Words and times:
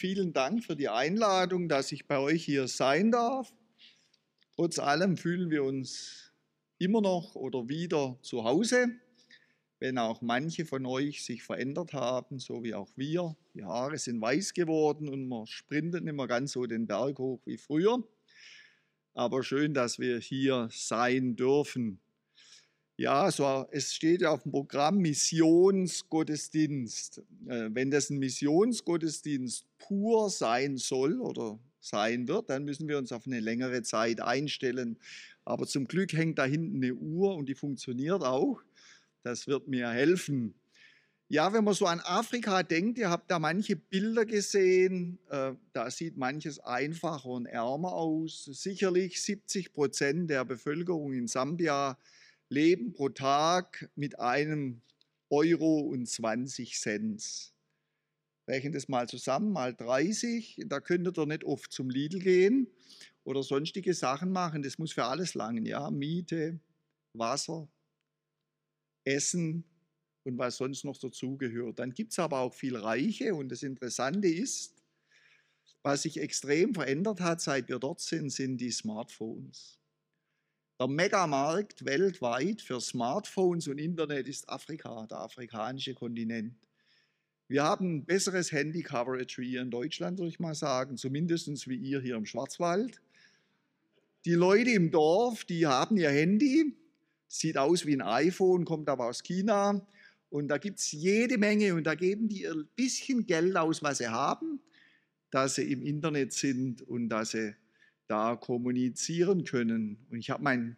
Vielen 0.00 0.32
Dank 0.32 0.64
für 0.64 0.74
die 0.76 0.88
Einladung, 0.88 1.68
dass 1.68 1.92
ich 1.92 2.06
bei 2.06 2.18
euch 2.18 2.42
hier 2.42 2.68
sein 2.68 3.10
darf. 3.10 3.52
Trotz 4.56 4.78
allem 4.78 5.18
fühlen 5.18 5.50
wir 5.50 5.62
uns 5.62 6.32
immer 6.78 7.02
noch 7.02 7.34
oder 7.34 7.68
wieder 7.68 8.18
zu 8.22 8.44
Hause, 8.44 8.96
wenn 9.78 9.98
auch 9.98 10.22
manche 10.22 10.64
von 10.64 10.86
euch 10.86 11.22
sich 11.22 11.42
verändert 11.42 11.92
haben, 11.92 12.38
so 12.38 12.64
wie 12.64 12.72
auch 12.72 12.88
wir. 12.96 13.36
Die 13.52 13.62
Haare 13.62 13.98
sind 13.98 14.22
weiß 14.22 14.54
geworden 14.54 15.10
und 15.10 15.28
man 15.28 15.46
sprintet 15.46 16.02
nicht 16.02 16.16
mehr 16.16 16.26
ganz 16.26 16.52
so 16.52 16.64
den 16.64 16.86
Berg 16.86 17.18
hoch 17.18 17.42
wie 17.44 17.58
früher. 17.58 18.02
Aber 19.12 19.42
schön, 19.42 19.74
dass 19.74 19.98
wir 19.98 20.18
hier 20.18 20.70
sein 20.72 21.36
dürfen. 21.36 22.00
Ja, 22.96 23.30
so, 23.30 23.66
es 23.70 23.92
steht 23.94 24.22
ja 24.22 24.30
auf 24.30 24.44
dem 24.44 24.52
Programm 24.52 24.96
Missionsgottesdienst. 24.98 27.22
Äh, 27.46 27.70
wenn 27.72 27.90
das 27.90 28.10
ein 28.10 28.18
Missionsgottesdienst 28.18 29.66
pur 29.78 30.30
sein 30.30 30.76
soll 30.76 31.20
oder 31.20 31.58
sein 31.80 32.28
wird, 32.28 32.50
dann 32.50 32.64
müssen 32.64 32.88
wir 32.88 32.98
uns 32.98 33.12
auf 33.12 33.26
eine 33.26 33.40
längere 33.40 33.82
Zeit 33.82 34.20
einstellen. 34.20 34.98
Aber 35.44 35.66
zum 35.66 35.86
Glück 35.86 36.12
hängt 36.12 36.38
da 36.38 36.44
hinten 36.44 36.76
eine 36.76 36.94
Uhr 36.94 37.34
und 37.34 37.48
die 37.48 37.54
funktioniert 37.54 38.22
auch. 38.22 38.60
Das 39.22 39.46
wird 39.46 39.68
mir 39.68 39.88
helfen. 39.90 40.54
Ja, 41.28 41.52
wenn 41.52 41.62
man 41.62 41.74
so 41.74 41.86
an 41.86 42.00
Afrika 42.00 42.64
denkt, 42.64 42.98
ihr 42.98 43.08
habt 43.08 43.30
da 43.30 43.38
manche 43.38 43.76
Bilder 43.76 44.26
gesehen, 44.26 45.20
äh, 45.28 45.52
da 45.72 45.90
sieht 45.90 46.16
manches 46.16 46.58
einfacher 46.58 47.28
und 47.28 47.46
ärmer 47.46 47.92
aus. 47.92 48.46
Sicherlich 48.46 49.22
70 49.22 49.72
Prozent 49.72 50.28
der 50.28 50.44
Bevölkerung 50.44 51.12
in 51.12 51.28
Sambia 51.28 51.96
leben 52.48 52.92
pro 52.92 53.10
Tag 53.10 53.88
mit 53.94 54.18
einem 54.18 54.82
Euro 55.30 55.80
und 55.80 56.06
20 56.06 56.78
Cent. 56.78 57.54
Rechnen 58.48 58.72
das 58.72 58.88
mal 58.88 59.08
zusammen, 59.08 59.52
mal 59.52 59.74
30, 59.74 60.64
da 60.66 60.80
könntet 60.80 61.18
ihr 61.18 61.26
nicht 61.26 61.44
oft 61.44 61.72
zum 61.72 61.88
Lidl 61.88 62.18
gehen 62.18 62.68
oder 63.22 63.42
sonstige 63.42 63.94
Sachen 63.94 64.32
machen. 64.32 64.62
Das 64.62 64.78
muss 64.78 64.92
für 64.92 65.04
alles 65.04 65.34
langen, 65.34 65.64
ja, 65.66 65.90
Miete, 65.90 66.58
Wasser, 67.12 67.68
Essen 69.04 69.64
und 70.24 70.36
was 70.38 70.56
sonst 70.56 70.84
noch 70.84 70.98
dazugehört. 70.98 71.78
Dann 71.78 71.94
gibt 71.94 72.12
es 72.12 72.18
aber 72.18 72.40
auch 72.40 72.54
viel 72.54 72.76
Reiche 72.76 73.34
und 73.34 73.50
das 73.50 73.62
Interessante 73.62 74.28
ist, 74.28 74.74
was 75.82 76.02
sich 76.02 76.18
extrem 76.18 76.74
verändert 76.74 77.20
hat, 77.20 77.40
seit 77.40 77.68
wir 77.68 77.78
dort 77.78 78.00
sind, 78.00 78.30
sind 78.30 78.58
die 78.58 78.70
Smartphones. 78.70 79.79
Der 80.80 80.88
Megamarkt 80.88 81.84
weltweit 81.84 82.62
für 82.62 82.80
Smartphones 82.80 83.68
und 83.68 83.76
Internet 83.76 84.26
ist 84.26 84.48
Afrika, 84.48 85.06
der 85.06 85.18
afrikanische 85.18 85.92
Kontinent. 85.92 86.54
Wir 87.48 87.64
haben 87.64 87.96
ein 87.96 88.04
besseres 88.06 88.50
Handy-Coverage 88.50 89.42
wie 89.42 89.50
ihr 89.52 89.60
in 89.60 89.70
Deutschland, 89.70 90.18
würde 90.18 90.30
ich 90.30 90.40
mal 90.40 90.54
sagen, 90.54 90.96
zumindest 90.96 91.68
wie 91.68 91.76
ihr 91.76 92.00
hier 92.00 92.16
im 92.16 92.24
Schwarzwald. 92.24 93.02
Die 94.24 94.32
Leute 94.32 94.70
im 94.70 94.90
Dorf, 94.90 95.44
die 95.44 95.66
haben 95.66 95.98
ihr 95.98 96.08
Handy, 96.08 96.74
sieht 97.28 97.58
aus 97.58 97.84
wie 97.84 97.96
ein 97.96 98.00
iPhone, 98.00 98.64
kommt 98.64 98.88
aber 98.88 99.04
aus 99.04 99.22
China. 99.22 99.86
Und 100.30 100.48
da 100.48 100.56
gibt 100.56 100.78
es 100.78 100.92
jede 100.92 101.36
Menge 101.36 101.74
und 101.74 101.84
da 101.84 101.94
geben 101.94 102.26
die 102.26 102.48
ein 102.48 102.66
bisschen 102.74 103.26
Geld 103.26 103.54
aus, 103.54 103.82
was 103.82 103.98
sie 103.98 104.08
haben, 104.08 104.62
dass 105.30 105.56
sie 105.56 105.70
im 105.70 105.82
Internet 105.82 106.32
sind 106.32 106.80
und 106.80 107.10
dass 107.10 107.32
sie 107.32 107.54
da 108.10 108.36
kommunizieren 108.36 109.44
können. 109.44 109.98
Und 110.10 110.18
ich 110.18 110.30
habe 110.30 110.42
meinen 110.42 110.76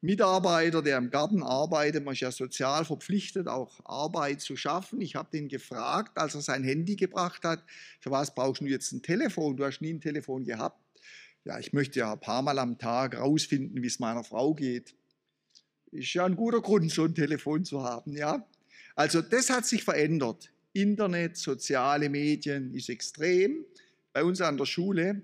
Mitarbeiter, 0.00 0.82
der 0.82 0.98
im 0.98 1.08
Garten 1.08 1.42
arbeitet, 1.42 2.04
man 2.04 2.12
ist 2.12 2.20
ja 2.20 2.30
sozial 2.30 2.84
verpflichtet, 2.84 3.48
auch 3.48 3.80
Arbeit 3.84 4.42
zu 4.42 4.54
schaffen. 4.54 5.00
Ich 5.00 5.16
habe 5.16 5.30
den 5.32 5.48
gefragt, 5.48 6.18
als 6.18 6.34
er 6.34 6.42
sein 6.42 6.62
Handy 6.62 6.96
gebracht 6.96 7.42
hat, 7.44 7.64
für 8.00 8.10
was 8.10 8.34
brauchst 8.34 8.60
du 8.60 8.66
jetzt 8.66 8.92
ein 8.92 9.00
Telefon? 9.00 9.56
Du 9.56 9.64
hast 9.64 9.80
nie 9.80 9.94
ein 9.94 10.02
Telefon 10.02 10.44
gehabt. 10.44 10.78
Ja, 11.44 11.58
ich 11.58 11.72
möchte 11.72 12.00
ja 12.00 12.12
ein 12.12 12.20
paar 12.20 12.42
Mal 12.42 12.58
am 12.58 12.76
Tag 12.76 13.16
rausfinden, 13.16 13.82
wie 13.82 13.86
es 13.86 13.98
meiner 13.98 14.24
Frau 14.24 14.54
geht. 14.54 14.94
Ist 15.90 16.12
ja 16.12 16.26
ein 16.26 16.36
guter 16.36 16.60
Grund, 16.60 16.90
so 16.90 17.04
ein 17.04 17.14
Telefon 17.14 17.64
zu 17.64 17.82
haben, 17.82 18.14
ja. 18.14 18.46
Also 18.94 19.22
das 19.22 19.48
hat 19.48 19.64
sich 19.64 19.84
verändert. 19.84 20.52
Internet, 20.74 21.38
soziale 21.38 22.10
Medien 22.10 22.74
ist 22.74 22.90
extrem. 22.90 23.64
Bei 24.12 24.22
uns 24.22 24.40
an 24.40 24.56
der 24.58 24.66
Schule 24.66 25.22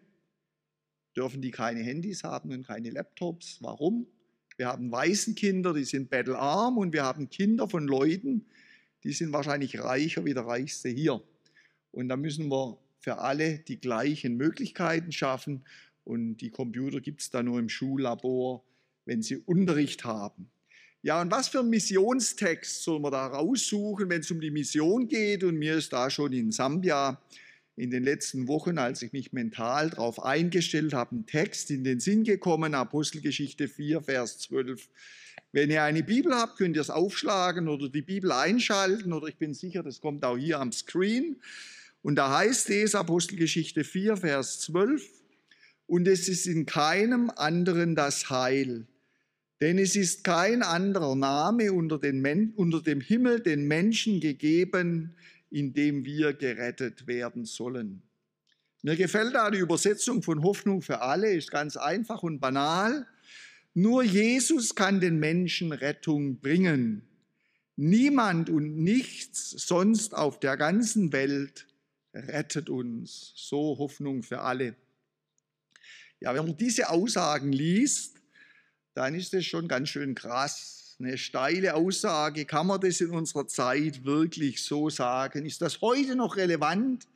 dürfen 1.16 1.42
die 1.42 1.50
keine 1.50 1.80
Handys 1.80 2.24
haben 2.24 2.52
und 2.52 2.66
keine 2.66 2.90
Laptops. 2.90 3.58
Warum? 3.60 4.06
Wir 4.56 4.68
haben 4.68 4.92
Waisenkinder, 4.92 5.72
die 5.72 5.84
sind 5.84 6.10
bettelarm 6.10 6.78
und 6.78 6.92
wir 6.92 7.02
haben 7.02 7.30
Kinder 7.30 7.68
von 7.68 7.86
Leuten, 7.86 8.46
die 9.04 9.12
sind 9.12 9.32
wahrscheinlich 9.32 9.80
reicher 9.80 10.24
wie 10.24 10.34
der 10.34 10.46
Reichste 10.46 10.88
hier. 10.90 11.22
Und 11.92 12.08
da 12.08 12.16
müssen 12.16 12.50
wir 12.50 12.78
für 12.98 13.18
alle 13.18 13.58
die 13.60 13.80
gleichen 13.80 14.36
Möglichkeiten 14.36 15.12
schaffen 15.12 15.64
und 16.04 16.36
die 16.38 16.50
Computer 16.50 17.00
gibt 17.00 17.22
es 17.22 17.30
da 17.30 17.42
nur 17.42 17.58
im 17.58 17.68
Schullabor, 17.68 18.62
wenn 19.06 19.22
sie 19.22 19.36
Unterricht 19.38 20.04
haben. 20.04 20.50
Ja, 21.02 21.22
und 21.22 21.30
was 21.30 21.48
für 21.48 21.60
einen 21.60 21.70
Missionstext 21.70 22.82
soll 22.82 23.00
man 23.00 23.12
da 23.12 23.26
raussuchen, 23.26 24.10
wenn 24.10 24.20
es 24.20 24.30
um 24.30 24.40
die 24.40 24.50
Mission 24.50 25.08
geht? 25.08 25.42
Und 25.44 25.56
mir 25.56 25.76
ist 25.76 25.92
da 25.94 26.10
schon 26.10 26.34
in 26.34 26.52
Sambia 26.52 27.18
in 27.80 27.90
den 27.90 28.04
letzten 28.04 28.46
Wochen, 28.46 28.76
als 28.76 29.00
ich 29.00 29.14
mich 29.14 29.32
mental 29.32 29.88
darauf 29.88 30.22
eingestellt 30.22 30.92
habe, 30.92 31.16
ein 31.16 31.26
Text 31.26 31.70
in 31.70 31.82
den 31.82 31.98
Sinn 31.98 32.24
gekommen, 32.24 32.74
Apostelgeschichte 32.74 33.68
4, 33.68 34.02
Vers 34.02 34.38
12. 34.40 34.86
Wenn 35.52 35.70
ihr 35.70 35.82
eine 35.82 36.02
Bibel 36.02 36.34
habt, 36.34 36.58
könnt 36.58 36.76
ihr 36.76 36.82
es 36.82 36.90
aufschlagen 36.90 37.68
oder 37.68 37.88
die 37.88 38.02
Bibel 38.02 38.32
einschalten 38.32 39.14
oder 39.14 39.28
ich 39.28 39.36
bin 39.36 39.54
sicher, 39.54 39.82
das 39.82 40.02
kommt 40.02 40.26
auch 40.26 40.36
hier 40.36 40.60
am 40.60 40.72
Screen. 40.72 41.36
Und 42.02 42.16
da 42.16 42.38
heißt 42.38 42.68
es, 42.68 42.94
Apostelgeschichte 42.94 43.82
4, 43.82 44.18
Vers 44.18 44.60
12, 44.60 45.08
und 45.86 46.06
es 46.06 46.28
ist 46.28 46.46
in 46.46 46.66
keinem 46.66 47.30
anderen 47.34 47.94
das 47.94 48.28
Heil, 48.28 48.86
denn 49.62 49.78
es 49.78 49.96
ist 49.96 50.22
kein 50.22 50.62
anderer 50.62 51.16
Name 51.16 51.72
unter, 51.72 51.98
unter 52.56 52.82
dem 52.82 53.00
Himmel 53.00 53.40
den 53.40 53.66
Menschen 53.66 54.20
gegeben, 54.20 55.16
in 55.50 55.72
dem 55.72 56.04
wir 56.04 56.32
gerettet 56.32 57.06
werden 57.06 57.44
sollen. 57.44 58.02
Mir 58.82 58.96
gefällt 58.96 59.34
da 59.34 59.50
die 59.50 59.58
Übersetzung 59.58 60.22
von 60.22 60.42
Hoffnung 60.42 60.80
für 60.80 61.02
alle, 61.02 61.32
ist 61.32 61.50
ganz 61.50 61.76
einfach 61.76 62.22
und 62.22 62.40
banal. 62.40 63.06
Nur 63.74 64.02
Jesus 64.02 64.74
kann 64.74 65.00
den 65.00 65.18
Menschen 65.18 65.72
Rettung 65.72 66.40
bringen. 66.40 67.02
Niemand 67.76 68.48
und 68.48 68.76
nichts 68.76 69.50
sonst 69.50 70.14
auf 70.14 70.40
der 70.40 70.56
ganzen 70.56 71.12
Welt 71.12 71.66
rettet 72.14 72.70
uns. 72.70 73.32
So 73.36 73.76
Hoffnung 73.78 74.22
für 74.22 74.40
alle. 74.40 74.74
Ja, 76.20 76.34
wenn 76.34 76.46
man 76.46 76.56
diese 76.56 76.90
Aussagen 76.90 77.52
liest, 77.52 78.16
dann 78.94 79.14
ist 79.14 79.34
es 79.34 79.46
schon 79.46 79.68
ganz 79.68 79.88
schön 79.88 80.14
krass 80.14 80.79
eine 81.00 81.18
steile 81.18 81.74
Aussage. 81.74 82.44
Kann 82.44 82.66
man 82.66 82.80
das 82.80 83.00
in 83.00 83.10
unserer 83.10 83.46
Zeit 83.48 84.04
wirklich 84.04 84.62
so 84.62 84.90
sagen? 84.90 85.46
Ist 85.46 85.62
das 85.62 85.80
heute 85.80 86.14
noch 86.14 86.36
relevant, 86.36 87.06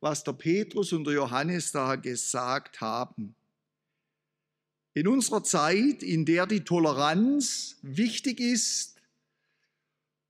was 0.00 0.24
der 0.24 0.32
Petrus 0.32 0.92
und 0.92 1.04
der 1.04 1.14
Johannes 1.14 1.72
da 1.72 1.96
gesagt 1.96 2.80
haben? 2.80 3.34
In 4.94 5.08
unserer 5.08 5.42
Zeit, 5.42 6.02
in 6.02 6.24
der 6.24 6.46
die 6.46 6.60
Toleranz 6.60 7.78
wichtig 7.82 8.38
ist 8.38 9.00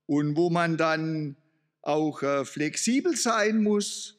und 0.07 0.35
wo 0.35 0.49
man 0.49 0.75
dann 0.75 1.35
auch 1.83 2.23
äh, 2.23 2.45
flexibel 2.45 3.15
sein 3.15 3.61
muss, 3.61 4.14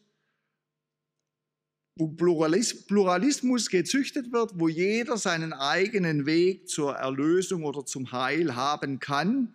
wo 1.97 2.09
Pluralismus 2.09 3.71
gezüchtet 3.71 4.31
wird, 4.31 4.53
wo 4.55 4.69
jeder 4.69 5.17
seinen 5.17 5.55
eigenen 5.55 6.27
Weg 6.27 6.69
zur 6.69 6.95
Erlösung 6.95 7.65
oder 7.65 7.87
zum 7.87 8.13
Heil 8.13 8.55
haben 8.55 9.01
kann, 9.01 9.55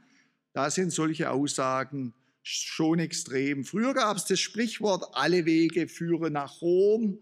da 0.53 0.71
sind 0.71 0.91
solche 0.91 1.29
Aussagen 1.29 2.13
schon 2.41 2.99
extrem. 2.99 3.63
Früher 3.63 3.93
gab 3.93 4.17
es 4.17 4.25
das 4.25 4.39
Sprichwort, 4.39 5.05
alle 5.13 5.45
Wege 5.45 5.87
führen 5.87 6.33
nach 6.33 6.61
Rom 6.61 7.19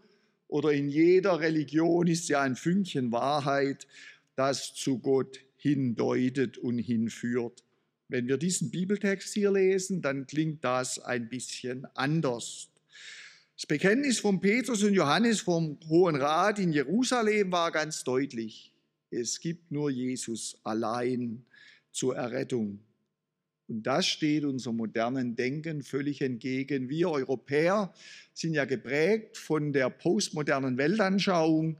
oder 0.47 0.71
in 0.71 0.87
jeder 0.87 1.41
Religion 1.41 2.07
ist 2.07 2.29
ja 2.29 2.41
ein 2.41 2.55
Fünkchen 2.55 3.11
Wahrheit, 3.11 3.87
das 4.35 4.73
zu 4.73 4.99
Gott 4.99 5.41
hindeutet 5.57 6.57
und 6.57 6.77
hinführt. 6.79 7.65
Wenn 8.07 8.29
wir 8.29 8.37
diesen 8.37 8.71
Bibeltext 8.71 9.33
hier 9.33 9.51
lesen, 9.51 10.01
dann 10.01 10.25
klingt 10.25 10.63
das 10.63 10.97
ein 10.97 11.27
bisschen 11.27 11.85
anders. 11.93 12.68
Das 13.59 13.65
Bekenntnis 13.65 14.19
von 14.19 14.39
Petrus 14.39 14.83
und 14.83 14.93
Johannes 14.93 15.41
vom 15.41 15.77
Hohen 15.89 16.15
Rat 16.15 16.59
in 16.59 16.71
Jerusalem 16.71 17.51
war 17.51 17.73
ganz 17.73 18.05
deutlich. 18.05 18.73
Es 19.11 19.41
gibt 19.41 19.69
nur 19.69 19.89
Jesus 19.89 20.57
allein 20.63 21.43
zur 21.91 22.15
Errettung. 22.15 22.79
Und 23.67 23.83
das 23.83 24.07
steht 24.07 24.45
unserem 24.45 24.77
modernen 24.77 25.35
Denken 25.35 25.83
völlig 25.83 26.21
entgegen. 26.21 26.87
Wir 26.87 27.09
Europäer 27.09 27.93
sind 28.33 28.53
ja 28.53 28.63
geprägt 28.63 29.35
von 29.35 29.73
der 29.73 29.89
postmodernen 29.89 30.77
Weltanschauung 30.77 31.79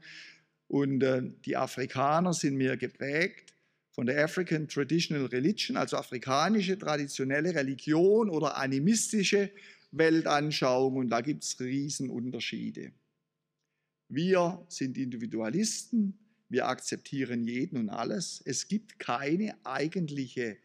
und 0.67 1.01
äh, 1.01 1.31
die 1.45 1.55
Afrikaner 1.55 2.33
sind 2.33 2.57
mehr 2.57 2.75
geprägt 2.75 3.53
von 3.91 4.05
der 4.05 4.21
African 4.21 4.67
Traditional 4.67 5.27
Religion, 5.27 5.77
also 5.77 5.95
afrikanische 5.95 6.77
traditionelle 6.77 7.55
Religion 7.55 8.29
oder 8.29 8.57
animistische 8.57 9.49
Weltanschauung 9.91 10.97
und 10.97 11.09
da 11.09 11.21
gibt 11.21 11.43
es 11.43 11.59
Riesenunterschiede. 11.59 12.91
Wir 14.09 14.65
sind 14.69 14.97
Individualisten, 14.97 16.17
wir 16.49 16.67
akzeptieren 16.67 17.43
jeden 17.43 17.77
und 17.77 17.89
alles. 17.89 18.41
Es 18.45 18.67
gibt 18.67 18.97
keine 18.97 19.53
eigentliche 19.65 20.57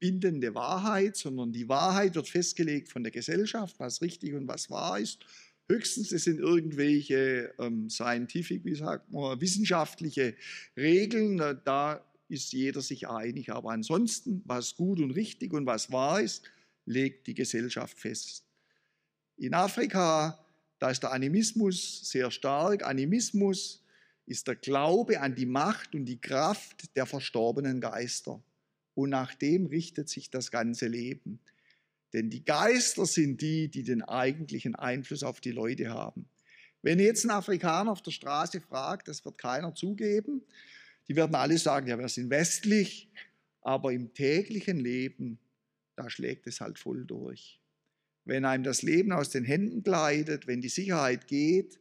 bindende 0.00 0.54
Wahrheit, 0.54 1.16
sondern 1.16 1.52
die 1.52 1.68
Wahrheit 1.68 2.14
wird 2.14 2.28
festgelegt 2.28 2.88
von 2.88 3.02
der 3.02 3.12
Gesellschaft, 3.12 3.78
was 3.78 4.02
richtig 4.02 4.34
und 4.34 4.48
was 4.48 4.70
wahr 4.70 4.98
ist. 4.98 5.24
Höchstens 5.70 6.12
es 6.12 6.24
sind 6.24 6.40
irgendwelche 6.40 7.52
ähm, 7.58 7.90
scientific, 7.90 8.64
wie 8.64 8.74
sagt 8.74 9.12
man, 9.12 9.40
wissenschaftliche 9.40 10.34
Regeln, 10.76 11.38
da 11.64 12.04
ist 12.28 12.52
jeder 12.52 12.80
sich 12.80 13.08
einig. 13.08 13.50
Aber 13.52 13.70
ansonsten, 13.70 14.42
was 14.44 14.76
gut 14.76 14.98
und 14.98 15.10
richtig 15.10 15.52
und 15.52 15.66
was 15.66 15.92
wahr 15.92 16.20
ist, 16.20 16.42
legt 16.84 17.26
die 17.26 17.34
Gesellschaft 17.34 17.98
fest. 17.98 18.47
In 19.40 19.54
Afrika, 19.54 20.44
da 20.80 20.90
ist 20.90 21.04
der 21.04 21.12
Animismus 21.12 22.10
sehr 22.10 22.32
stark. 22.32 22.84
Animismus 22.84 23.84
ist 24.26 24.48
der 24.48 24.56
Glaube 24.56 25.20
an 25.20 25.36
die 25.36 25.46
Macht 25.46 25.94
und 25.94 26.06
die 26.06 26.20
Kraft 26.20 26.96
der 26.96 27.06
verstorbenen 27.06 27.80
Geister. 27.80 28.42
Und 28.94 29.10
nach 29.10 29.32
dem 29.36 29.66
richtet 29.66 30.08
sich 30.08 30.28
das 30.28 30.50
ganze 30.50 30.88
Leben. 30.88 31.38
Denn 32.12 32.30
die 32.30 32.44
Geister 32.44 33.06
sind 33.06 33.40
die, 33.40 33.68
die 33.68 33.84
den 33.84 34.02
eigentlichen 34.02 34.74
Einfluss 34.74 35.22
auf 35.22 35.40
die 35.40 35.52
Leute 35.52 35.90
haben. 35.90 36.28
Wenn 36.82 36.98
jetzt 36.98 37.24
ein 37.24 37.30
Afrikaner 37.30 37.92
auf 37.92 38.02
der 38.02 38.10
Straße 38.10 38.60
fragt, 38.60 39.06
das 39.06 39.24
wird 39.24 39.38
keiner 39.38 39.72
zugeben, 39.72 40.42
die 41.06 41.14
werden 41.14 41.36
alle 41.36 41.58
sagen, 41.58 41.86
ja, 41.86 41.96
wir 41.96 42.08
sind 42.08 42.28
westlich, 42.30 43.08
aber 43.60 43.92
im 43.92 44.12
täglichen 44.14 44.80
Leben, 44.80 45.38
da 45.94 46.10
schlägt 46.10 46.48
es 46.48 46.60
halt 46.60 46.80
voll 46.80 47.04
durch 47.04 47.57
wenn 48.28 48.44
einem 48.44 48.62
das 48.62 48.82
Leben 48.82 49.10
aus 49.10 49.30
den 49.30 49.44
Händen 49.44 49.82
gleitet, 49.82 50.46
wenn 50.46 50.60
die 50.60 50.68
Sicherheit 50.68 51.26
geht, 51.26 51.80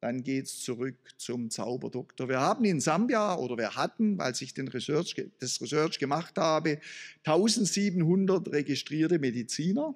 dann 0.00 0.22
geht 0.22 0.46
es 0.46 0.60
zurück 0.60 0.96
zum 1.18 1.50
Zauberdoktor. 1.50 2.28
Wir 2.28 2.40
haben 2.40 2.64
in 2.64 2.80
Sambia 2.80 3.36
oder 3.36 3.58
wir 3.58 3.76
hatten, 3.76 4.18
als 4.18 4.40
ich 4.40 4.54
den 4.54 4.68
Research, 4.68 5.14
das 5.40 5.60
Research 5.60 5.98
gemacht 5.98 6.38
habe, 6.38 6.80
1700 7.24 8.50
registrierte 8.50 9.18
Mediziner, 9.18 9.94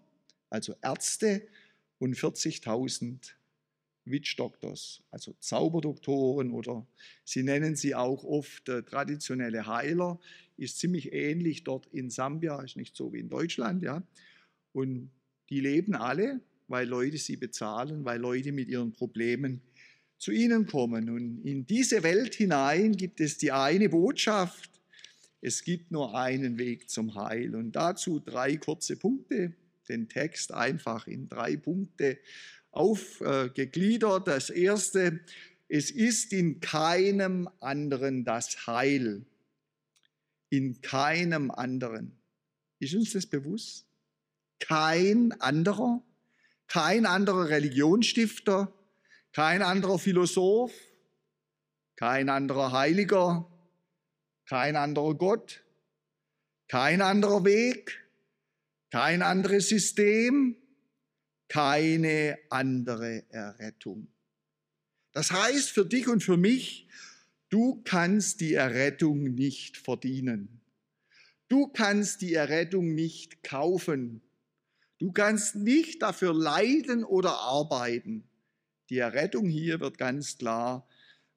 also 0.51 0.75
Ärzte 0.83 1.47
und 1.99 2.15
40.000 2.15 3.33
Witch 4.05 4.37
Doctors, 4.37 5.03
also 5.11 5.35
Zauberdoktoren 5.41 6.51
oder 6.51 6.87
sie 7.25 7.43
nennen 7.43 7.77
sie 7.77 7.95
auch 7.95 8.25
oft 8.25 8.69
äh, 8.69 8.83
traditionelle 8.83 9.67
Heiler, 9.67 10.19
ist 10.59 10.79
ziemlich 10.79 11.15
ähnlich 11.15 11.65
dort 11.65 11.87
in 11.87 12.11
Sambia, 12.11 12.61
ist 12.61 12.77
nicht 12.77 12.95
so 12.95 13.13
wie 13.15 13.21
in 13.21 13.29
Deutschland, 13.31 13.83
ja. 13.83 14.03
Und 14.73 15.11
die 15.51 15.61
leben 15.61 15.95
alle, 15.95 16.41
weil 16.69 16.87
Leute 16.87 17.19
sie 17.19 17.37
bezahlen, 17.37 18.05
weil 18.05 18.21
Leute 18.21 18.53
mit 18.53 18.69
ihren 18.69 18.93
Problemen 18.93 19.61
zu 20.19 20.33
ihnen 20.33 20.67
kommen. 20.67 21.09
Und 21.09 21.45
in 21.45 21.67
diese 21.67 22.03
Welt 22.03 22.35
hinein 22.35 22.93
gibt 22.97 23.21
es 23.21 23.39
die 23.39 23.53
eine 23.53 23.89
Botschaft, 23.89 24.71
es 25.41 25.63
gibt 25.63 25.93
nur 25.93 26.19
einen 26.19 26.59
Weg 26.59 26.91
zum 26.91 27.15
Heil. 27.15 27.55
Und 27.55 27.73
dazu 27.73 28.19
drei 28.19 28.57
kurze 28.57 28.97
Punkte, 28.97 29.53
den 29.89 30.09
Text 30.09 30.53
einfach 30.53 31.07
in 31.07 31.29
drei 31.29 31.57
Punkte 31.57 32.19
aufgegliedert. 32.73 34.27
Das 34.27 34.51
erste, 34.51 35.21
es 35.69 35.91
ist 35.91 36.33
in 36.33 36.61
keinem 36.61 37.49
anderen 37.61 38.25
das 38.25 38.67
Heil. 38.67 39.25
In 40.51 40.81
keinem 40.81 41.51
anderen. 41.51 42.13
Ist 42.81 42.95
uns 42.95 43.13
das 43.13 43.27
bewusst? 43.27 43.88
Kein 44.61 45.33
anderer, 45.41 46.03
kein 46.67 47.07
anderer 47.07 47.49
Religionsstifter, 47.49 48.73
kein 49.33 49.63
anderer 49.63 49.99
Philosoph, 49.99 50.73
kein 51.97 52.29
anderer 52.29 52.73
Heiliger, 52.73 53.51
kein 54.47 54.77
anderer 54.77 55.15
Gott, 55.15 55.63
kein 56.69 57.03
anderer 57.03 57.45
Weg, 57.45 58.05
kein 58.91 59.23
anderes 59.23 59.69
System, 59.69 60.57
keine 61.49 62.39
andere 62.51 63.25
Errettung. 63.31 64.09
Das 65.13 65.33
heißt 65.33 65.71
für 65.71 65.85
dich 65.85 66.09
und 66.09 66.23
für 66.23 66.37
mich, 66.37 66.89
du 67.49 67.83
kannst 67.83 68.41
die 68.41 68.55
Errettung 68.55 69.25
nicht 69.35 69.77
verdienen. 69.77 70.61
Du 71.49 71.69
kannst 71.69 72.21
die 72.21 72.35
Errettung 72.35 72.95
nicht 72.95 73.43
kaufen. 73.43 74.23
Du 74.99 75.13
kannst 75.13 75.55
nicht 75.55 76.03
dafür 76.03 76.35
leiden 76.35 77.05
oder 77.05 77.39
arbeiten. 77.39 78.25
Die 78.91 78.99
Errettung 78.99 79.49
hier 79.49 79.81
wird 79.81 79.97
ganz 79.99 80.39
klar 80.39 80.89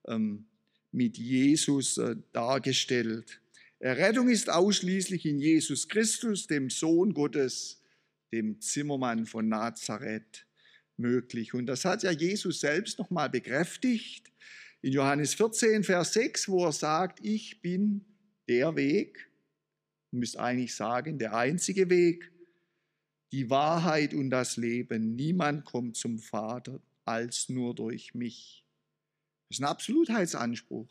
ähm, 0.07 0.45
mit 0.91 1.17
Jesus 1.17 1.97
äh, 1.97 2.15
dargestellt. 2.33 3.39
Errettung 3.79 4.29
ist 4.29 4.49
ausschließlich 4.49 5.25
in 5.25 5.39
Jesus 5.39 5.87
Christus, 5.87 6.47
dem 6.47 6.69
Sohn 6.69 7.13
Gottes, 7.13 7.81
dem 8.31 8.61
Zimmermann 8.61 9.25
von 9.25 9.47
Nazareth, 9.47 10.45
möglich. 10.97 11.53
Und 11.53 11.65
das 11.65 11.85
hat 11.85 12.03
ja 12.03 12.11
Jesus 12.11 12.59
selbst 12.61 12.99
nochmal 12.99 13.29
bekräftigt 13.29 14.31
in 14.81 14.93
Johannes 14.93 15.35
14, 15.35 15.83
Vers 15.83 16.13
6, 16.13 16.49
wo 16.49 16.65
er 16.65 16.71
sagt, 16.71 17.19
ich 17.23 17.61
bin 17.61 18.05
der 18.47 18.75
Weg, 18.75 19.29
müsst 20.11 20.37
eigentlich 20.37 20.73
sagen, 20.73 21.19
der 21.19 21.35
einzige 21.35 21.89
Weg, 21.89 22.30
die 23.31 23.49
Wahrheit 23.49 24.13
und 24.13 24.29
das 24.29 24.57
Leben. 24.57 25.15
Niemand 25.15 25.65
kommt 25.65 25.95
zum 25.95 26.19
Vater 26.19 26.79
als 27.05 27.49
nur 27.49 27.73
durch 27.73 28.13
mich. 28.13 28.63
Das 29.49 29.57
ist 29.57 29.63
ein 29.63 29.69
Absolutheitsanspruch. 29.69 30.87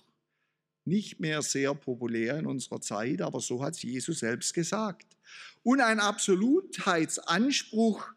Nicht 0.85 1.21
mehr 1.21 1.43
sehr 1.43 1.73
populär 1.75 2.39
in 2.39 2.47
unserer 2.47 2.81
Zeit, 2.81 3.21
aber 3.21 3.41
so 3.41 3.63
hat 3.63 3.75
es 3.75 3.83
Jesus 3.83 4.21
selbst 4.21 4.55
gesagt. 4.55 5.19
Und 5.63 5.81
ein 5.81 6.01
Absolutheitsanspruch 6.01 8.11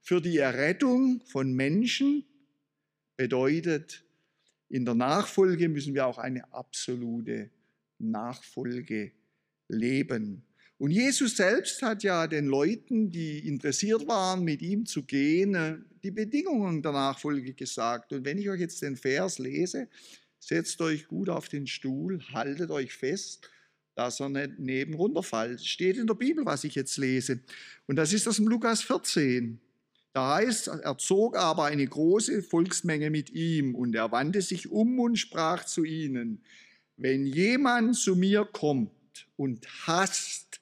für 0.00 0.20
die 0.20 0.38
Errettung 0.38 1.20
von 1.26 1.52
Menschen 1.52 2.24
bedeutet, 3.16 4.04
in 4.68 4.84
der 4.84 4.94
Nachfolge 4.94 5.68
müssen 5.68 5.94
wir 5.94 6.06
auch 6.06 6.18
eine 6.18 6.52
absolute 6.52 7.50
Nachfolge 7.98 9.10
leben. 9.68 10.44
Und 10.78 10.90
Jesus 10.90 11.36
selbst 11.36 11.82
hat 11.82 12.02
ja 12.02 12.26
den 12.26 12.46
Leuten, 12.46 13.10
die 13.10 13.46
interessiert 13.46 14.06
waren, 14.08 14.42
mit 14.44 14.60
ihm 14.60 14.86
zu 14.86 15.04
gehen, 15.04 15.54
äh, 15.54 15.76
die 16.02 16.10
Bedingungen 16.10 16.82
der 16.82 16.92
Nachfolge 16.92 17.54
gesagt. 17.54 18.12
Und 18.12 18.24
wenn 18.24 18.38
ich 18.38 18.50
euch 18.50 18.60
jetzt 18.60 18.82
den 18.82 18.96
Vers 18.96 19.38
lese, 19.38 19.88
setzt 20.40 20.80
euch 20.80 21.06
gut 21.06 21.28
auf 21.28 21.48
den 21.48 21.66
Stuhl, 21.66 22.20
haltet 22.32 22.70
euch 22.70 22.92
fest, 22.92 23.48
dass 23.94 24.20
er 24.20 24.28
nicht 24.28 24.58
neben 24.58 24.94
runterfällt. 24.94 25.64
Steht 25.64 25.96
in 25.96 26.06
der 26.06 26.14
Bibel, 26.14 26.44
was 26.44 26.64
ich 26.64 26.74
jetzt 26.74 26.96
lese. 26.96 27.40
Und 27.86 27.96
das 27.96 28.12
ist 28.12 28.26
aus 28.26 28.36
dem 28.36 28.48
Lukas 28.48 28.82
14. 28.82 29.60
Da 30.12 30.36
heißt, 30.36 30.68
er 30.68 30.98
zog 30.98 31.36
aber 31.36 31.64
eine 31.64 31.86
große 31.86 32.42
Volksmenge 32.42 33.10
mit 33.10 33.30
ihm 33.30 33.74
und 33.74 33.94
er 33.94 34.12
wandte 34.12 34.42
sich 34.42 34.70
um 34.70 35.00
und 35.00 35.16
sprach 35.16 35.64
zu 35.64 35.82
ihnen, 35.82 36.44
wenn 36.96 37.26
jemand 37.26 37.96
zu 37.96 38.14
mir 38.14 38.44
kommt 38.44 38.92
und 39.36 39.66
hasst 39.86 40.53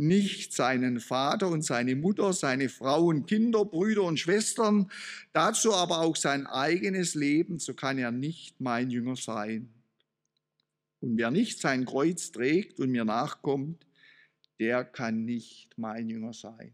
nicht 0.00 0.54
seinen 0.54 0.98
Vater 0.98 1.48
und 1.48 1.62
seine 1.62 1.94
Mutter, 1.94 2.32
seine 2.32 2.68
Frau 2.68 3.06
und 3.06 3.26
Kinder, 3.26 3.64
Brüder 3.64 4.02
und 4.02 4.18
Schwestern, 4.18 4.90
dazu 5.32 5.74
aber 5.74 6.00
auch 6.00 6.16
sein 6.16 6.46
eigenes 6.46 7.14
Leben, 7.14 7.58
so 7.58 7.74
kann 7.74 7.98
er 7.98 8.10
nicht 8.10 8.60
mein 8.60 8.90
Jünger 8.90 9.16
sein. 9.16 9.68
Und 11.00 11.18
wer 11.18 11.30
nicht 11.30 11.60
sein 11.60 11.84
Kreuz 11.84 12.32
trägt 12.32 12.80
und 12.80 12.90
mir 12.90 13.04
nachkommt, 13.04 13.86
der 14.58 14.84
kann 14.84 15.24
nicht 15.24 15.76
mein 15.76 16.08
Jünger 16.08 16.32
sein. 16.32 16.72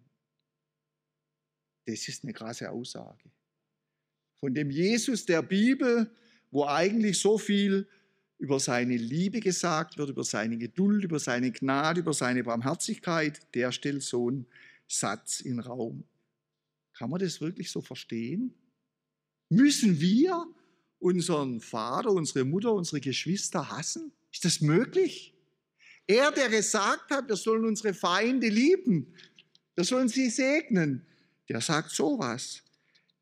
Das 1.85 2.09
ist 2.09 2.25
eine 2.25 2.33
krasse 2.33 2.71
Aussage. 2.71 3.30
Von 4.38 4.54
dem 4.54 4.71
Jesus 4.71 5.26
der 5.26 5.42
Bibel, 5.42 6.11
wo 6.50 6.66
eigentlich 6.66 7.18
so 7.18 7.38
viel 7.38 7.88
über 8.38 8.60
seine 8.60 8.96
Liebe 8.96 9.40
gesagt 9.40 9.96
wird, 9.98 10.10
über 10.10 10.24
seine 10.24 10.58
Geduld, 10.58 11.04
über 11.04 11.18
seine 11.18 11.52
Gnade, 11.52 12.00
über 12.00 12.12
seine 12.12 12.44
Barmherzigkeit, 12.44 13.40
der 13.54 13.72
stellt 13.72 14.02
so 14.02 14.28
einen 14.28 14.46
Satz 14.86 15.40
in 15.40 15.58
Raum. 15.58 16.04
Kann 16.92 17.10
man 17.10 17.20
das 17.20 17.40
wirklich 17.40 17.70
so 17.70 17.80
verstehen? 17.80 18.54
Müssen 19.48 20.00
wir 20.00 20.46
unseren 20.98 21.60
Vater, 21.60 22.10
unsere 22.10 22.44
Mutter, 22.44 22.72
unsere 22.72 23.00
Geschwister 23.00 23.70
hassen? 23.70 24.12
Ist 24.32 24.44
das 24.44 24.60
möglich? 24.60 25.34
Er, 26.06 26.30
der 26.30 26.48
gesagt 26.48 27.10
hat, 27.10 27.28
wir 27.28 27.36
sollen 27.36 27.64
unsere 27.64 27.94
Feinde 27.94 28.48
lieben, 28.48 29.14
wir 29.74 29.84
sollen 29.84 30.08
sie 30.08 30.30
segnen, 30.30 31.06
der 31.48 31.60
sagt 31.60 31.90
sowas. 31.90 32.62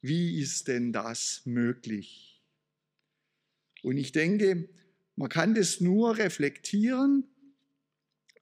Wie 0.00 0.38
ist 0.38 0.68
denn 0.68 0.92
das 0.92 1.42
möglich? 1.44 2.42
Und 3.82 3.96
ich 3.96 4.12
denke, 4.12 4.68
man 5.16 5.28
kann 5.28 5.54
das 5.54 5.80
nur 5.80 6.18
reflektieren 6.18 7.24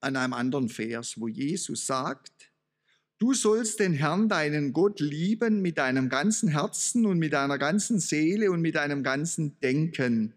an 0.00 0.16
einem 0.16 0.32
anderen 0.32 0.68
Vers, 0.68 1.20
wo 1.20 1.28
Jesus 1.28 1.86
sagt, 1.86 2.50
du 3.18 3.34
sollst 3.34 3.78
den 3.80 3.92
Herrn, 3.92 4.28
deinen 4.28 4.72
Gott, 4.72 5.00
lieben 5.00 5.62
mit 5.62 5.78
deinem 5.78 6.08
ganzen 6.08 6.48
Herzen 6.48 7.06
und 7.06 7.18
mit 7.18 7.34
deiner 7.34 7.58
ganzen 7.58 8.00
Seele 8.00 8.50
und 8.50 8.60
mit 8.62 8.74
deinem 8.74 9.02
ganzen 9.02 9.58
Denken. 9.60 10.34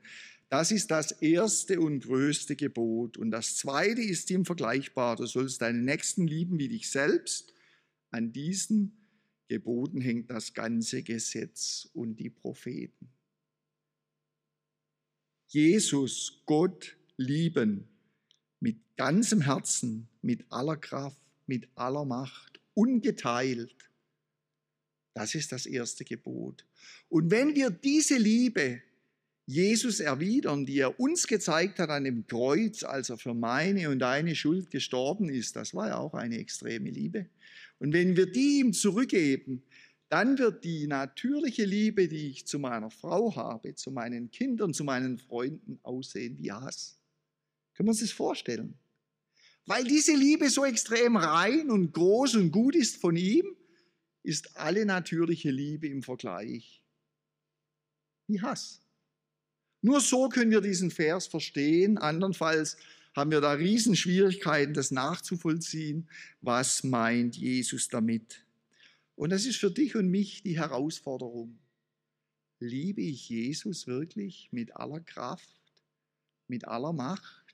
Das 0.50 0.72
ist 0.72 0.92
das 0.92 1.12
erste 1.12 1.80
und 1.80 2.02
größte 2.02 2.56
Gebot. 2.56 3.18
Und 3.18 3.32
das 3.32 3.58
zweite 3.58 4.02
ist 4.02 4.30
ihm 4.30 4.46
vergleichbar. 4.46 5.16
Du 5.16 5.26
sollst 5.26 5.62
deinen 5.62 5.84
Nächsten 5.84 6.28
lieben 6.28 6.60
wie 6.60 6.70
dich 6.70 6.90
selbst. 6.92 7.54
An 8.12 8.32
diesen 8.32 8.96
Geboten 9.48 10.02
hängt 10.02 10.30
das 10.30 10.54
ganze 10.54 11.02
Gesetz 11.02 11.90
und 11.94 12.18
die 12.20 12.30
Propheten. 12.30 13.15
Jesus, 15.56 16.42
Gott 16.46 16.98
lieben 17.16 17.88
mit 18.60 18.76
ganzem 18.98 19.40
Herzen, 19.40 20.10
mit 20.22 20.44
aller 20.50 20.76
Kraft, 20.76 21.22
mit 21.48 21.70
aller 21.76 22.04
Macht, 22.04 22.60
ungeteilt. 22.74 23.90
Das 25.14 25.34
ist 25.34 25.54
das 25.54 25.66
erste 25.66 26.04
Gebot. 26.04 26.66
Und 27.08 27.32
wenn 27.32 27.56
wir 27.56 27.70
diese 27.70 28.18
Liebe 28.18 28.82
Jesus 29.46 30.02
erwidern, 30.02 30.66
die 30.66 30.80
er 30.80 31.00
uns 31.00 31.26
gezeigt 31.26 31.80
hat 31.80 31.90
an 31.90 32.04
dem 32.04 32.28
Kreuz, 32.28 32.84
als 32.84 33.10
er 33.10 33.18
für 33.18 33.34
meine 33.34 33.90
und 33.90 34.00
deine 34.00 34.36
Schuld 34.36 34.70
gestorben 34.70 35.30
ist, 35.30 35.56
das 35.56 35.74
war 35.74 35.88
ja 35.88 35.98
auch 36.00 36.16
eine 36.16 36.38
extreme 36.38 36.90
Liebe. 36.90 37.28
Und 37.80 37.94
wenn 37.94 38.18
wir 38.18 38.26
die 38.26 38.60
ihm 38.60 38.74
zurückgeben, 38.74 39.64
dann 40.10 40.38
wird 40.38 40.64
die 40.64 40.88
natürliche 40.88 41.66
Liebe, 41.66 42.08
die 42.08 42.30
ich 42.30 42.46
zu 42.46 42.60
meiner 42.60 42.92
Frau 42.92 43.36
habe, 43.36 43.74
zu 43.76 43.92
meinen 43.92 44.30
Kindern, 44.32 44.74
zu 44.74 44.84
meinen 44.84 45.18
Freunden 45.18 45.80
aussehen 45.84 46.38
wie 46.38 46.52
Hass. 46.52 47.00
Können 47.74 47.88
wir 47.88 47.92
uns 47.92 48.02
das 48.02 48.12
vorstellen? 48.12 48.78
Weil 49.66 49.84
diese 49.84 50.14
Liebe 50.14 50.50
so 50.50 50.64
extrem 50.64 51.18
rein 51.18 51.72
und 51.72 51.92
groß 51.92 52.36
und 52.36 52.52
gut 52.52 52.76
ist 52.76 52.98
von 52.98 53.16
ihm, 53.16 53.56
ist 54.22 54.58
alle 54.58 54.86
natürliche 54.86 55.50
Liebe 55.52 55.88
im 55.88 56.04
Vergleich 56.04 56.84
wie 58.28 58.42
Hass. 58.42 58.82
Nur 59.82 60.02
so 60.02 60.30
können 60.30 60.52
wir 60.52 60.62
diesen 60.62 60.92
Vers 60.92 61.28
verstehen. 61.28 61.98
Andernfalls 61.98 62.78
haben 63.16 63.32
wir 63.32 63.42
da 63.42 63.52
Riesenschwierigkeiten, 63.52 64.74
das 64.74 64.92
nachzuvollziehen. 64.92 66.10
Was 66.42 66.84
meint 66.84 67.38
Jesus 67.38 67.88
damit? 67.88 68.45
Und 69.16 69.30
das 69.30 69.46
ist 69.46 69.58
für 69.58 69.72
dich 69.72 69.96
und 69.96 70.10
mich 70.10 70.44
die 70.44 70.58
Herausforderung. 70.58 71.58
Liebe 72.60 73.02
ich 73.02 73.30
Jesus 73.30 73.88
wirklich 73.88 74.50
mit 74.52 74.76
aller 74.76 75.00
Kraft, 75.00 75.50
mit 76.48 76.68
aller 76.68 76.94
Macht, 76.94 77.46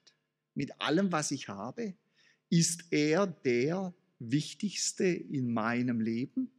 mit 0.54 0.80
allem, 0.82 1.12
was 1.12 1.32
ich 1.32 1.48
habe? 1.48 1.94
Ist 2.50 2.86
er 2.92 3.28
der 3.28 3.94
Wichtigste 4.20 5.06
in 5.06 5.54
meinem 5.54 6.02
Leben? 6.02 6.52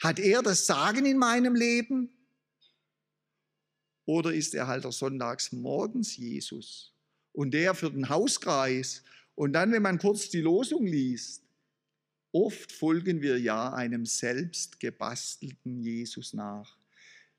Hat 0.00 0.18
er 0.18 0.42
das 0.42 0.66
Sagen 0.66 1.06
in 1.06 1.18
meinem 1.18 1.54
Leben? 1.54 2.10
Oder 4.06 4.34
ist 4.34 4.54
er 4.54 4.66
halt 4.66 4.84
der 4.84 4.92
Sonntags 4.92 5.52
morgens 5.52 6.16
Jesus 6.16 6.92
und 7.32 7.52
der 7.52 7.74
für 7.74 7.90
den 7.90 8.08
Hauskreis? 8.08 9.02
Und 9.34 9.54
dann, 9.54 9.72
wenn 9.72 9.82
man 9.82 9.98
kurz 9.98 10.28
die 10.28 10.40
Losung 10.40 10.86
liest, 10.86 11.43
oft 12.34 12.72
folgen 12.72 13.22
wir 13.22 13.38
ja 13.38 13.72
einem 13.72 14.04
selbst 14.06 14.80
gebastelten 14.80 15.80
Jesus 15.80 16.34
nach. 16.34 16.76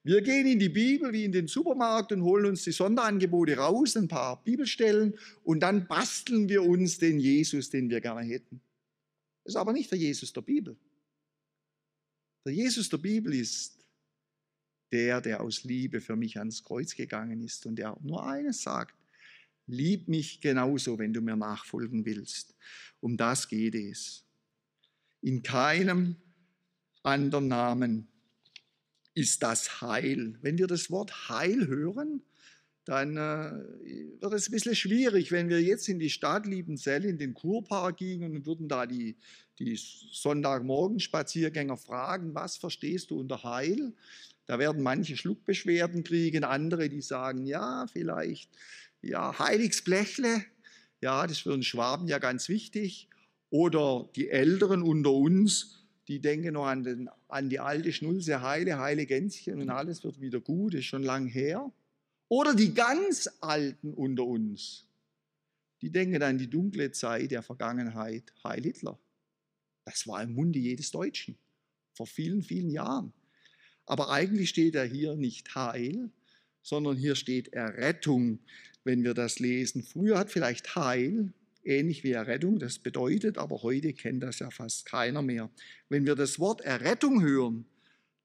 Wir 0.04 0.22
gehen 0.22 0.48
in 0.48 0.60
die 0.60 0.70
Bibel 0.70 1.12
wie 1.12 1.26
in 1.26 1.32
den 1.32 1.48
Supermarkt 1.48 2.12
und 2.12 2.22
holen 2.22 2.46
uns 2.46 2.64
die 2.64 2.72
Sonderangebote 2.72 3.58
raus, 3.58 3.98
ein 3.98 4.08
paar 4.08 4.42
Bibelstellen 4.44 5.18
und 5.44 5.60
dann 5.60 5.88
basteln 5.88 6.48
wir 6.48 6.64
uns 6.64 6.98
den 6.98 7.20
Jesus, 7.20 7.70
den 7.70 7.90
wir 7.90 8.00
gerne 8.00 8.22
hätten. 8.22 8.62
Das 9.44 9.54
ist 9.54 9.58
aber 9.58 9.74
nicht 9.74 9.92
der 9.92 9.98
Jesus 9.98 10.32
der 10.32 10.42
Bibel. 10.42 10.78
Der 12.46 12.54
Jesus 12.54 12.88
der 12.88 12.98
Bibel 12.98 13.34
ist 13.34 13.80
der, 14.92 15.20
der 15.20 15.42
aus 15.42 15.64
Liebe 15.64 16.00
für 16.00 16.16
mich 16.16 16.38
ans 16.38 16.64
Kreuz 16.64 16.96
gegangen 16.96 17.42
ist 17.42 17.66
und 17.66 17.76
der 17.76 17.98
nur 18.02 18.26
eines 18.26 18.62
sagt, 18.62 18.96
lieb 19.68 20.08
mich 20.08 20.40
genauso, 20.40 20.98
wenn 21.00 21.12
du 21.12 21.22
mir 21.22 21.36
nachfolgen 21.36 22.06
willst. 22.06 22.56
Um 23.02 23.18
das 23.18 23.48
geht 23.48 23.76
es. 23.76 24.25
In 25.26 25.42
keinem 25.42 26.18
anderen 27.02 27.48
Namen 27.48 28.08
ist 29.16 29.42
das 29.42 29.82
Heil. 29.82 30.38
Wenn 30.44 30.60
wir 30.60 30.68
das 30.68 30.92
Wort 30.92 31.30
Heil 31.30 31.66
hören, 31.66 32.22
dann 32.84 33.18
äh, 33.18 34.22
wird 34.22 34.34
es 34.34 34.48
ein 34.48 34.52
bisschen 34.52 34.76
schwierig, 34.76 35.32
wenn 35.32 35.50
wir 35.50 35.64
jetzt 35.64 35.90
in 35.90 35.98
die 35.98 36.12
Stadt 36.12 36.46
Liebenzell, 36.46 37.06
in 37.06 37.18
den 37.18 37.34
Kurpark 37.34 37.98
gingen 37.98 38.36
und 38.36 38.46
würden 38.46 38.68
da 38.68 38.86
die, 38.86 39.18
die 39.58 39.76
Sonntagmorgen-Spaziergänger 39.76 41.78
fragen, 41.78 42.36
was 42.36 42.58
verstehst 42.58 43.10
du 43.10 43.20
unter 43.20 43.42
Heil? 43.42 43.94
Da 44.46 44.60
werden 44.60 44.84
manche 44.84 45.18
Schluckbeschwerden 45.18 46.04
kriegen, 46.04 46.44
andere, 46.44 46.88
die 46.88 47.02
sagen, 47.02 47.48
ja, 47.48 47.88
vielleicht, 47.92 48.52
ja, 49.02 49.40
Heiligsblechle, 49.40 50.46
ja, 51.02 51.24
das 51.24 51.38
ist 51.38 51.42
für 51.42 51.54
uns 51.54 51.66
Schwaben 51.66 52.08
ja 52.08 52.20
ganz 52.20 52.48
wichtig. 52.48 53.10
Oder 53.56 54.10
die 54.18 54.30
Älteren 54.30 54.82
unter 54.82 55.14
uns, 55.14 55.80
die 56.10 56.20
denken 56.20 56.56
noch 56.56 56.66
an, 56.66 56.84
den, 56.84 57.10
an 57.30 57.48
die 57.50 57.62
alte 57.62 57.94
Schnulze, 57.94 58.42
heile, 58.42 58.80
heile 58.80 59.06
Gänschen 59.06 59.62
und 59.62 59.70
alles 59.70 60.04
wird 60.04 60.20
wieder 60.20 60.42
gut, 60.42 60.74
ist 60.74 60.88
schon 60.88 61.04
lang 61.04 61.28
her. 61.28 61.72
Oder 62.28 62.54
die 62.54 62.74
ganz 62.74 63.30
Alten 63.40 63.94
unter 63.94 64.26
uns, 64.26 64.90
die 65.82 65.90
denken 65.90 66.22
an 66.22 66.38
die 66.38 66.50
dunkle 66.50 66.92
Zeit 66.92 67.32
der 67.32 67.44
Vergangenheit, 67.44 68.34
Heil 68.44 68.62
Hitler. 68.62 69.00
Das 69.86 70.06
war 70.06 70.22
im 70.22 70.34
Munde 70.34 70.60
jedes 70.60 70.92
Deutschen 70.92 71.38
vor 71.94 72.08
vielen, 72.08 72.42
vielen 72.42 72.70
Jahren. 72.70 73.14
Aber 73.86 74.12
eigentlich 74.12 74.50
steht 74.50 74.76
er 74.76 74.84
hier 74.84 75.16
nicht 75.16 75.56
Heil, 75.56 76.10
sondern 76.62 76.98
hier 76.98 77.16
steht 77.16 77.54
Errettung, 77.54 78.40
wenn 78.84 79.06
wir 79.06 79.14
das 79.14 79.40
lesen. 79.40 79.82
Früher 79.82 80.20
hat 80.20 80.30
vielleicht 80.30 80.76
Heil 80.76 81.32
ähnlich 81.66 82.04
wie 82.04 82.12
Errettung 82.12 82.60
das 82.60 82.80
bedeutet, 82.80 83.38
aber 83.38 83.64
heute 83.64 83.94
kennt 83.94 84.24
das 84.24 84.40
ja 84.40 84.50
fast 84.50 84.86
keiner 84.86 85.22
mehr. 85.22 85.50
Wenn 85.90 86.06
wir 86.06 86.16
das 86.16 86.40
Wort 86.40 86.62
Errettung 86.62 87.22
hören, 87.22 87.66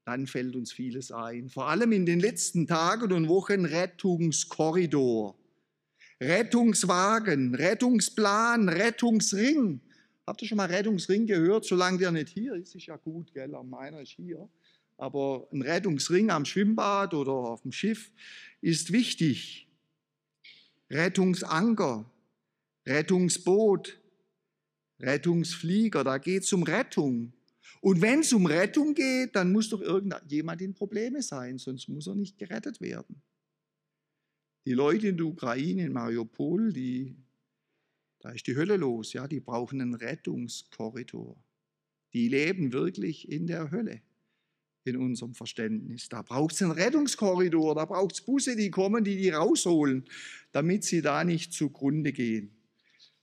dann 0.05 0.27
fällt 0.27 0.57
uns 0.57 0.73
vieles 0.73 1.13
ein. 1.13 1.49
Vor 1.49 1.69
allem 1.69 1.93
in 1.93 2.07
den 2.07 2.21
letzten 2.21 2.67
Tagen 2.67 3.13
und 3.13 3.29
Wochen 3.29 3.65
Rettungskorridor, 3.65 5.37
Rettungswagen, 6.21 7.55
Rettungsplan, 7.55 8.69
Rettungsring. 8.69 9.81
Habt 10.27 10.43
ihr 10.43 10.49
schon 10.49 10.57
mal 10.57 10.69
Rettungsring 10.69 11.27
gehört? 11.27 11.65
Solange 11.65 11.99
der 11.99 12.13
nicht 12.13 12.29
hier 12.29 12.55
ist, 12.55 12.75
ist 12.75 12.87
ja 12.87 12.97
gut, 12.97 13.33
gell? 13.33 13.49
Meiner 13.65 14.01
ist 14.01 14.13
hier 14.13 14.49
aber 15.01 15.49
ein 15.51 15.63
Rettungsring 15.63 16.31
am 16.31 16.45
Schwimmbad 16.45 17.15
oder 17.15 17.33
auf 17.33 17.63
dem 17.63 17.73
Schiff 17.73 18.13
ist 18.61 18.93
wichtig. 18.93 19.67
Rettungsanker, 20.91 22.11
Rettungsboot, 22.87 24.01
Rettungsflieger, 25.01 26.05
da 26.05 26.19
geht 26.19 26.45
es 26.45 26.53
um 26.53 26.63
Rettung. 26.63 27.33
Und 27.81 28.03
wenn 28.03 28.21
es 28.21 28.33
um 28.33 28.47
Rettung 28.47 28.95
geht, 28.95 29.35
dann 29.37 29.53
muss 29.53 29.71
doch 29.71 29.81
irgendjemand 29.81 30.61
in 30.61 30.75
Probleme 30.75 31.23
sein, 31.23 31.59
sonst 31.59 31.89
muss 31.89 32.07
er 32.07 32.15
nicht 32.15 32.39
gerettet 32.39 32.81
werden. 32.81 33.23
Die 34.67 34.73
Leute 34.73 35.09
in 35.09 35.17
der 35.17 35.27
Ukraine, 35.27 35.87
in 35.87 35.93
Mariupol, 35.93 36.73
die, 36.73 37.17
da 38.21 38.31
ist 38.31 38.47
die 38.47 38.57
Hölle 38.57 38.77
los, 38.77 39.15
ja, 39.15 39.27
die 39.27 39.41
brauchen 39.41 39.81
einen 39.81 39.95
Rettungskorridor. 39.95 41.43
Die 42.13 42.29
leben 42.29 42.73
wirklich 42.73 43.31
in 43.31 43.47
der 43.47 43.71
Hölle 43.71 44.03
in 44.85 44.97
unserem 44.97 45.35
Verständnis. 45.35 46.09
Da 46.09 46.23
braucht 46.23 46.55
es 46.55 46.63
einen 46.63 46.73
Rettungskorridor, 46.73 47.75
da 47.75 47.85
braucht 47.85 48.15
es 48.15 48.21
Busse, 48.21 48.57
die 48.57 48.71
kommen, 48.71 49.05
die 49.05 49.17
die 49.17 49.31
rausholen, 49.31 50.05
damit 50.53 50.85
sie 50.85 51.01
da 51.01 51.25
nicht 51.25 51.53
zugrunde 51.53 52.13
gehen. 52.13 52.60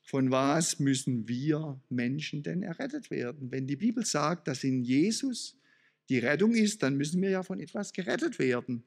Von 0.07 0.31
was 0.31 0.79
müssen 0.79 1.27
wir 1.27 1.81
Menschen 1.89 2.41
denn 2.41 2.63
errettet 2.63 3.11
werden? 3.11 3.51
Wenn 3.51 3.67
die 3.67 3.75
Bibel 3.75 4.05
sagt, 4.05 4.47
dass 4.47 4.63
in 4.63 4.81
Jesus 4.81 5.57
die 6.07 6.19
Rettung 6.19 6.53
ist, 6.53 6.81
dann 6.81 6.95
müssen 6.95 7.21
wir 7.21 7.29
ja 7.29 7.43
von 7.43 7.59
etwas 7.59 7.91
gerettet 7.91 8.39
werden. 8.39 8.85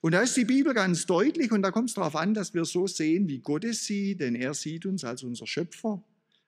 Und 0.00 0.12
da 0.12 0.22
ist 0.22 0.34
die 0.34 0.46
Bibel 0.46 0.72
ganz 0.72 1.04
deutlich 1.04 1.52
und 1.52 1.60
da 1.60 1.70
kommt 1.70 1.90
es 1.90 1.94
darauf 1.94 2.16
an, 2.16 2.32
dass 2.32 2.54
wir 2.54 2.64
so 2.64 2.86
sehen, 2.86 3.28
wie 3.28 3.40
Gott 3.40 3.64
es 3.64 3.84
sieht, 3.84 4.20
denn 4.20 4.34
er 4.34 4.54
sieht 4.54 4.86
uns 4.86 5.04
als 5.04 5.22
unser 5.22 5.46
Schöpfer, 5.46 6.02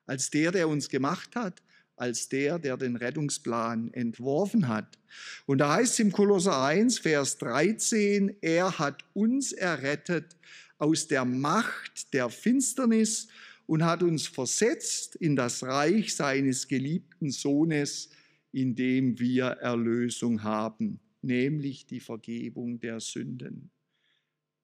als 0.06 0.30
der, 0.30 0.52
der 0.52 0.68
uns 0.68 0.88
gemacht 0.88 1.36
hat, 1.36 1.62
als 1.96 2.30
der, 2.30 2.58
der 2.58 2.78
den 2.78 2.96
Rettungsplan 2.96 3.92
entworfen 3.92 4.68
hat. 4.68 4.98
Und 5.44 5.58
da 5.58 5.74
heißt 5.74 5.92
es 5.92 5.98
im 5.98 6.12
Kolosser 6.12 6.62
1, 6.64 7.00
Vers 7.00 7.36
13, 7.36 8.38
er 8.40 8.78
hat 8.78 9.04
uns 9.12 9.52
errettet 9.52 10.34
aus 10.78 11.08
der 11.08 11.26
Macht 11.26 12.14
der 12.14 12.30
Finsternis 12.30 13.28
und 13.66 13.84
hat 13.84 14.02
uns 14.02 14.26
versetzt 14.26 15.16
in 15.16 15.36
das 15.36 15.62
Reich 15.62 16.14
seines 16.14 16.68
geliebten 16.68 17.30
Sohnes, 17.30 18.10
in 18.52 18.74
dem 18.74 19.18
wir 19.18 19.46
Erlösung 19.46 20.42
haben, 20.42 21.00
nämlich 21.22 21.86
die 21.86 22.00
Vergebung 22.00 22.78
der 22.78 23.00
Sünden. 23.00 23.70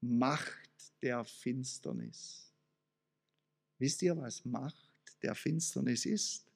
Macht 0.00 0.70
der 1.02 1.24
Finsternis. 1.24 2.52
Wisst 3.78 4.02
ihr, 4.02 4.16
was 4.16 4.44
Macht 4.44 5.22
der 5.22 5.34
Finsternis 5.34 6.04
ist? 6.04 6.46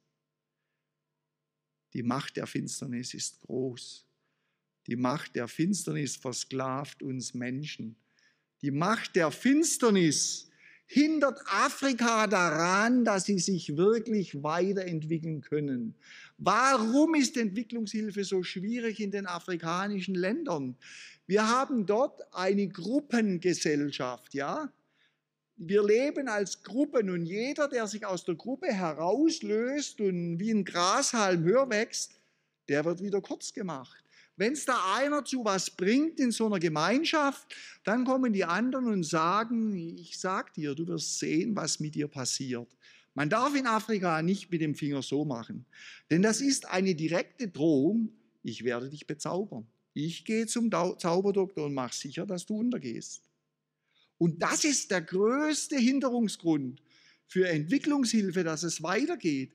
Die 1.94 2.02
Macht 2.02 2.36
der 2.36 2.46
Finsternis 2.46 3.14
ist 3.14 3.40
groß. 3.40 4.06
Die 4.86 4.96
Macht 4.96 5.34
der 5.34 5.48
Finsternis 5.48 6.16
versklavt 6.16 7.02
uns 7.02 7.32
Menschen. 7.32 7.96
Die 8.60 8.70
Macht 8.70 9.16
der 9.16 9.30
Finsternis 9.30 10.50
hindert 10.94 11.40
Afrika 11.46 12.28
daran, 12.28 13.04
dass 13.04 13.24
sie 13.24 13.40
sich 13.40 13.76
wirklich 13.76 14.44
weiterentwickeln 14.44 15.40
können. 15.40 15.96
Warum 16.38 17.16
ist 17.16 17.36
Entwicklungshilfe 17.36 18.22
so 18.22 18.44
schwierig 18.44 19.00
in 19.00 19.10
den 19.10 19.26
afrikanischen 19.26 20.14
Ländern? 20.14 20.76
Wir 21.26 21.48
haben 21.48 21.84
dort 21.84 22.22
eine 22.32 22.68
Gruppengesellschaft, 22.68 24.34
ja? 24.34 24.72
Wir 25.56 25.84
leben 25.84 26.28
als 26.28 26.62
Gruppen 26.62 27.10
und 27.10 27.26
jeder, 27.26 27.66
der 27.66 27.88
sich 27.88 28.06
aus 28.06 28.24
der 28.24 28.36
Gruppe 28.36 28.68
herauslöst 28.68 30.00
und 30.00 30.38
wie 30.38 30.52
ein 30.52 30.64
Grashalm 30.64 31.42
höher 31.42 31.68
wächst, 31.70 32.20
der 32.68 32.84
wird 32.84 33.02
wieder 33.02 33.20
kurz 33.20 33.52
gemacht. 33.52 34.03
Wenn 34.36 34.54
es 34.54 34.64
da 34.64 34.94
einer 34.96 35.24
zu 35.24 35.44
was 35.44 35.70
bringt 35.70 36.18
in 36.18 36.32
so 36.32 36.46
einer 36.46 36.58
Gemeinschaft, 36.58 37.54
dann 37.84 38.04
kommen 38.04 38.32
die 38.32 38.44
anderen 38.44 38.86
und 38.86 39.04
sagen, 39.04 39.96
ich 39.96 40.18
sag 40.18 40.52
dir, 40.54 40.74
du 40.74 40.86
wirst 40.88 41.18
sehen, 41.20 41.54
was 41.54 41.78
mit 41.78 41.94
dir 41.94 42.08
passiert. 42.08 42.68
Man 43.14 43.30
darf 43.30 43.54
in 43.54 43.66
Afrika 43.66 44.22
nicht 44.22 44.50
mit 44.50 44.60
dem 44.60 44.74
Finger 44.74 45.02
so 45.02 45.24
machen, 45.24 45.66
denn 46.10 46.20
das 46.22 46.40
ist 46.40 46.66
eine 46.68 46.96
direkte 46.96 47.48
Drohung, 47.48 48.12
ich 48.42 48.64
werde 48.64 48.90
dich 48.90 49.06
bezaubern. 49.06 49.66
Ich 49.94 50.24
gehe 50.24 50.46
zum 50.46 50.70
Zauberdoktor 50.70 51.66
und 51.66 51.74
mache 51.74 51.94
sicher, 51.94 52.26
dass 52.26 52.44
du 52.44 52.58
untergehst. 52.58 53.22
Und 54.18 54.42
das 54.42 54.64
ist 54.64 54.90
der 54.90 55.02
größte 55.02 55.76
Hinderungsgrund 55.76 56.82
für 57.28 57.48
Entwicklungshilfe, 57.48 58.42
dass 58.42 58.64
es 58.64 58.82
weitergeht 58.82 59.52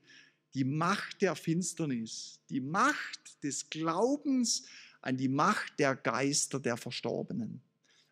die 0.54 0.64
Macht 0.64 1.22
der 1.22 1.36
Finsternis, 1.36 2.40
die 2.48 2.60
Macht 2.60 3.42
des 3.42 3.68
Glaubens 3.70 4.64
an 5.00 5.16
die 5.16 5.28
Macht 5.28 5.78
der 5.78 5.96
Geister 5.96 6.60
der 6.60 6.76
Verstorbenen. 6.76 7.60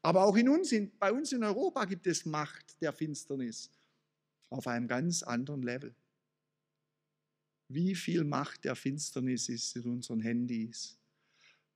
Aber 0.02 0.25
auch 0.25 0.37
in 0.37 0.49
uns, 0.49 0.73
in, 0.73 0.90
bei 0.99 1.12
uns 1.12 1.33
in 1.33 1.42
Europa 1.42 1.85
gibt 1.85 2.07
es 2.07 2.25
Macht 2.25 2.80
der 2.80 2.92
Finsternis 2.92 3.71
auf 4.50 4.66
einem 4.66 4.88
ganz 4.88 5.23
anderen 5.23 5.62
Level. 5.62 5.95
Wie 7.68 7.95
viel 7.95 8.25
Macht 8.25 8.64
der 8.64 8.76
Finsternis 8.76 9.49
ist 9.49 9.76
in 9.76 9.85
unseren 9.85 10.21
Handys? 10.21 10.97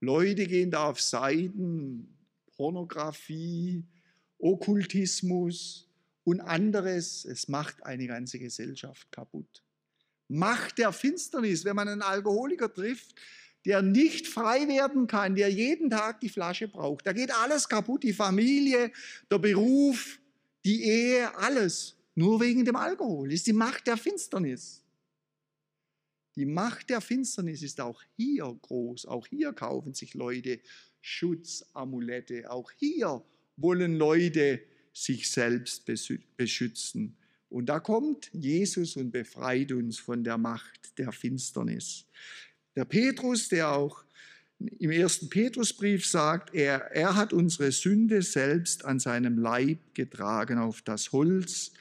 Leute 0.01 0.47
gehen 0.47 0.71
da 0.71 0.89
auf 0.89 1.01
Seiten, 1.01 2.17
Pornografie, 2.57 3.85
Okkultismus 4.39 5.89
und 6.25 6.41
anderes. 6.41 7.25
Es 7.25 7.49
macht 7.49 7.83
eine 7.85 8.07
ganze 8.07 8.39
Gesellschaft 8.39 9.11
kaputt. 9.13 9.63
Macht 10.33 10.79
der 10.79 10.93
Finsternis, 10.93 11.65
wenn 11.65 11.77
man 11.77 11.89
einen 11.89 12.03
Alkoholiker 12.03 12.73
trifft, 12.73 13.15
der 13.67 13.83
nicht 13.83 14.27
frei 14.27 14.67
werden 14.67 15.07
kann, 15.07 15.35
der 15.35 15.51
jeden 15.51 15.91
Tag 15.91 16.21
die 16.21 16.31
Flasche 16.31 16.69
braucht. 16.69 17.07
Da 17.07 17.13
geht 17.13 17.31
alles 17.31 17.69
kaputt, 17.69 18.03
die 18.03 18.15
Familie, 18.15 18.91
der 19.31 19.39
Beruf, 19.39 20.19
die 20.65 20.85
Ehe, 20.85 21.37
alles. 21.37 21.97
Nur 22.15 22.41
wegen 22.41 22.65
dem 22.65 22.77
Alkohol. 22.77 23.31
Ist 23.31 23.47
die 23.47 23.53
Macht 23.53 23.87
der 23.87 23.97
Finsternis. 23.97 24.83
Die 26.35 26.47
Macht 26.47 26.89
der 26.89 27.03
Finsternis 27.03 27.63
ist 27.63 27.81
auch 27.81 28.03
hier 28.17 28.59
groß. 28.63 29.07
Auch 29.07 29.27
hier 29.27 29.53
kaufen 29.53 29.93
sich 29.93 30.15
Leute 30.15 30.61
Schutzamulette. 31.03 32.51
Auch 32.51 32.71
hier 32.73 33.23
wollen 33.57 33.97
Leute 33.97 34.63
sich 34.95 35.31
selbst 35.31 35.85
beschützen. 36.37 37.19
Und 37.53 37.67
da 37.67 37.81
kommt 37.81 38.31
Jesus 38.33 38.97
und 38.97 39.11
befreit 39.11 39.73
uns 39.73 39.99
von 39.99 40.25
der 40.25 40.39
Macht 40.39 40.99
der 40.99 41.13
Finsternis. 41.13 42.07
Der 42.75 42.87
Petrus, 42.87 43.51
der 43.51 43.73
auch 43.73 44.05
im 44.59 44.91
ersten 44.91 45.29
Petrusbrief 45.29 46.07
sagt, 46.07 46.55
er, 46.55 46.91
er 46.93 47.15
hat 47.15 47.35
unsere 47.35 47.71
Sünde 47.71 48.23
selbst 48.23 48.87
an 48.87 48.99
seinem 49.01 49.37
Leib 49.37 49.95
getragen 49.95 50.59
auf 50.59 50.81
das 50.81 51.13
Holz, 51.13 51.73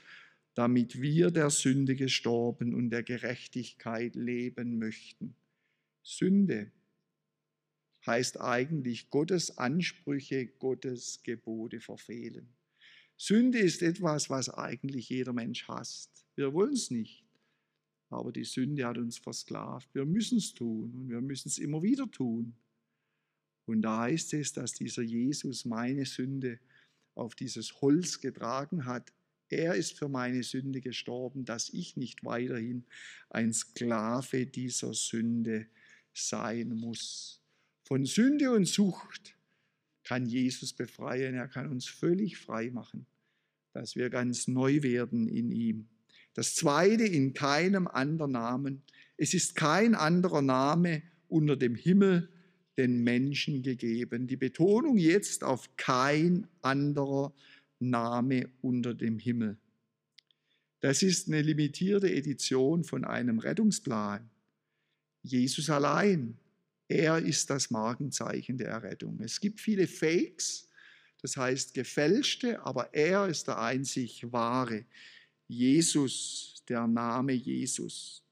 damit 0.56 1.02
wir 1.02 1.32
der 1.32 1.50
Sünde 1.50 1.96
gestorben 1.96 2.74
und 2.74 2.90
der 2.90 3.04
Gerechtigkeit 3.04 4.16
leben 4.16 4.78
möchten. 4.78 5.36
Sünde 6.04 6.70
heißt 8.06 8.42
eigentlich 8.42 9.10
Gottes 9.10 9.58
Ansprüche, 9.58 10.48
Gottes 10.48 11.22
Gebote 11.24 11.80
verfehlen. 11.80 12.50
Sünde 13.22 13.60
ist 13.60 13.84
etwas, 13.84 14.32
was 14.32 14.50
eigentlich 14.50 15.10
jeder 15.10 15.32
Mensch 15.32 15.68
hasst. 15.68 16.26
Wir 16.34 16.56
wollen 16.56 16.74
es 16.74 16.90
nicht. 16.90 17.24
Aber 18.10 18.32
die 18.32 18.46
Sünde 18.46 18.84
hat 18.84 18.98
uns 18.98 19.20
versklavt. 19.20 19.94
Wir 19.94 20.06
müssen 20.06 20.40
es 20.40 20.56
tun 20.56 20.92
und 20.96 21.08
wir 21.08 21.22
müssen 21.22 21.48
es 21.48 21.60
immer 21.60 21.84
wieder 21.84 22.10
tun. 22.10 22.56
Und 23.66 23.84
da 23.84 24.00
heißt 24.02 24.34
es, 24.34 24.54
dass 24.54 24.74
dieser 24.74 25.04
Jesus 25.04 25.66
meine 25.66 26.08
Sünde 26.08 26.60
auf 27.14 27.36
dieses 27.36 27.80
Holz 27.80 28.22
getragen 28.22 28.86
hat. 28.86 29.14
Er 29.50 29.76
ist 29.76 30.00
für 30.00 30.10
meine 30.10 30.42
Sünde 30.42 30.82
gestorben, 30.82 31.46
dass 31.46 31.70
ich 31.70 31.98
nicht 31.98 32.26
weiterhin 32.26 32.86
ein 33.30 33.54
Sklave 33.54 34.48
dieser 34.48 34.96
Sünde 34.96 35.68
sein 36.12 36.70
muss. 36.70 37.40
Von 37.84 38.04
Sünde 38.04 38.52
und 38.52 38.66
Sucht 38.66 39.38
kann 40.04 40.26
Jesus 40.26 40.74
befreien. 40.74 41.36
Er 41.36 41.48
kann 41.48 41.70
uns 41.70 41.88
völlig 41.88 42.38
frei 42.38 42.70
machen 42.72 43.06
dass 43.74 43.96
wir 43.96 44.10
ganz 44.10 44.48
neu 44.48 44.84
werden 44.84 45.28
in 45.28 45.52
ihm. 45.52 45.88
Das 46.34 46.56
zweite, 46.56 47.04
in 47.04 47.34
keinem 47.34 47.88
anderen 47.88 48.32
Namen. 48.32 48.84
Es 49.18 49.34
ist 49.34 49.56
kein 49.56 49.96
anderer 49.96 50.42
Name 50.42 51.04
unter 51.28 51.56
dem 51.56 51.76
Himmel 51.76 52.30
den 52.78 53.04
Menschen 53.04 53.64
gegeben. 53.64 54.28
Die 54.28 54.38
Betonung 54.38 54.98
jetzt 54.98 55.44
auf 55.44 55.76
kein 55.78 56.48
anderer 56.62 57.34
Name 57.80 58.50
unter 58.62 58.94
dem 58.94 59.20
Himmel. 59.20 59.58
Das 60.80 61.04
ist 61.04 61.28
eine 61.28 61.42
limitierte 61.42 62.12
Edition 62.12 62.84
von 62.84 63.04
einem 63.04 63.40
Rettungsplan. 63.40 64.30
Jesus 65.22 65.70
allein, 65.70 66.38
er 66.92 67.20
ist 67.20 67.50
das 67.50 67.72
Markenzeichen 67.72 68.58
der 68.58 68.68
Errettung. 68.68 69.20
Es 69.22 69.40
gibt 69.40 69.62
viele 69.62 69.88
Fakes, 69.88 70.68
das 71.22 71.38
heißt 71.38 71.74
gefälschte, 71.74 72.64
aber 72.66 72.94
er 72.94 73.28
ist 73.28 73.48
der 73.48 73.60
einzig 73.60 74.32
wahre. 74.32 74.86
Jesus, 75.48 76.64
der 76.68 76.88
Name 76.88 77.34
Jesus. 77.34 78.24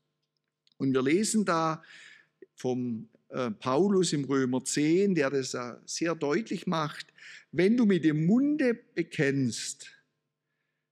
Und 0.78 0.94
wir 0.94 1.02
lesen 1.02 1.46
da 1.46 1.82
vom 2.56 3.08
äh, 3.30 3.52
Paulus 3.52 4.12
im 4.12 4.26
Römer 4.26 4.64
10, 4.64 5.16
der 5.16 5.30
das 5.30 5.54
äh, 5.54 5.76
sehr 5.86 6.16
deutlich 6.16 6.68
macht, 6.68 7.08
wenn 7.52 7.78
du 7.78 7.86
mit 7.86 8.04
dem 8.04 8.26
Munde 8.26 8.74
bekennst, 8.74 9.92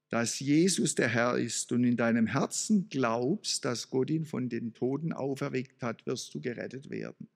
dass 0.09 0.39
Jesus 0.39 0.95
der 0.95 1.09
Herr 1.09 1.37
ist 1.37 1.71
und 1.71 1.83
in 1.83 1.97
deinem 1.97 2.27
Herzen 2.27 2.87
glaubst, 2.89 3.65
dass 3.65 3.89
Gott 3.89 4.09
ihn 4.09 4.25
von 4.25 4.49
den 4.49 4.73
Toten 4.73 5.11
auferweckt 5.11 5.83
hat, 5.83 6.05
wirst 6.05 6.33
du 6.33 6.39
gerettet 6.39 6.89
werden. 6.89 7.27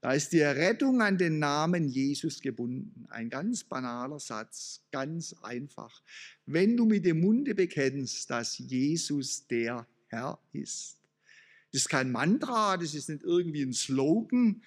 Da 0.00 0.12
ist 0.12 0.32
die 0.32 0.40
Errettung 0.40 1.00
an 1.00 1.16
den 1.16 1.38
Namen 1.38 1.88
Jesus 1.88 2.40
gebunden. 2.40 3.06
Ein 3.08 3.30
ganz 3.30 3.62
banaler 3.62 4.18
Satz, 4.18 4.82
ganz 4.90 5.32
einfach. 5.42 6.02
Wenn 6.44 6.76
du 6.76 6.86
mit 6.86 7.04
dem 7.04 7.20
Munde 7.20 7.54
bekennst, 7.54 8.28
dass 8.28 8.58
Jesus 8.58 9.46
der 9.46 9.86
Herr 10.08 10.40
ist. 10.52 10.98
Das 11.70 11.82
ist 11.82 11.88
kein 11.88 12.10
Mantra, 12.10 12.76
das 12.76 12.94
ist 12.94 13.08
nicht 13.08 13.22
irgendwie 13.22 13.62
ein 13.62 13.72
Slogan, 13.72 14.62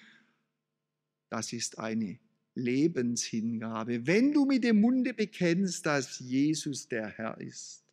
das 1.28 1.52
ist 1.52 1.78
eine 1.78 2.18
Lebenshingabe. 2.56 4.06
Wenn 4.06 4.32
du 4.32 4.44
mit 4.44 4.64
dem 4.64 4.80
Munde 4.80 5.14
bekennst, 5.14 5.86
dass 5.86 6.18
Jesus 6.18 6.88
der 6.88 7.08
Herr 7.08 7.40
ist. 7.40 7.84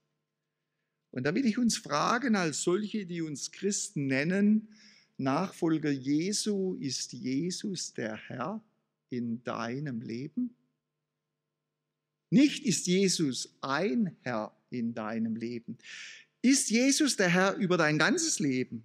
Und 1.11 1.25
da 1.25 1.35
will 1.35 1.45
ich 1.45 1.59
uns 1.59 1.77
fragen, 1.77 2.35
als 2.35 2.63
solche, 2.63 3.05
die 3.05 3.21
uns 3.21 3.51
Christen 3.51 4.07
nennen, 4.07 4.69
Nachfolger 5.17 5.91
Jesu, 5.91 6.73
ist 6.79 7.13
Jesus 7.13 7.93
der 7.93 8.15
Herr 8.15 8.63
in 9.09 9.43
deinem 9.43 10.01
Leben? 10.01 10.55
Nicht 12.31 12.65
ist 12.65 12.87
Jesus 12.87 13.55
ein 13.61 14.15
Herr 14.21 14.57
in 14.71 14.95
deinem 14.95 15.35
Leben. 15.35 15.77
Ist 16.41 16.71
Jesus 16.71 17.15
der 17.15 17.29
Herr 17.29 17.55
über 17.57 17.77
dein 17.77 17.99
ganzes 17.99 18.39
Leben? 18.39 18.83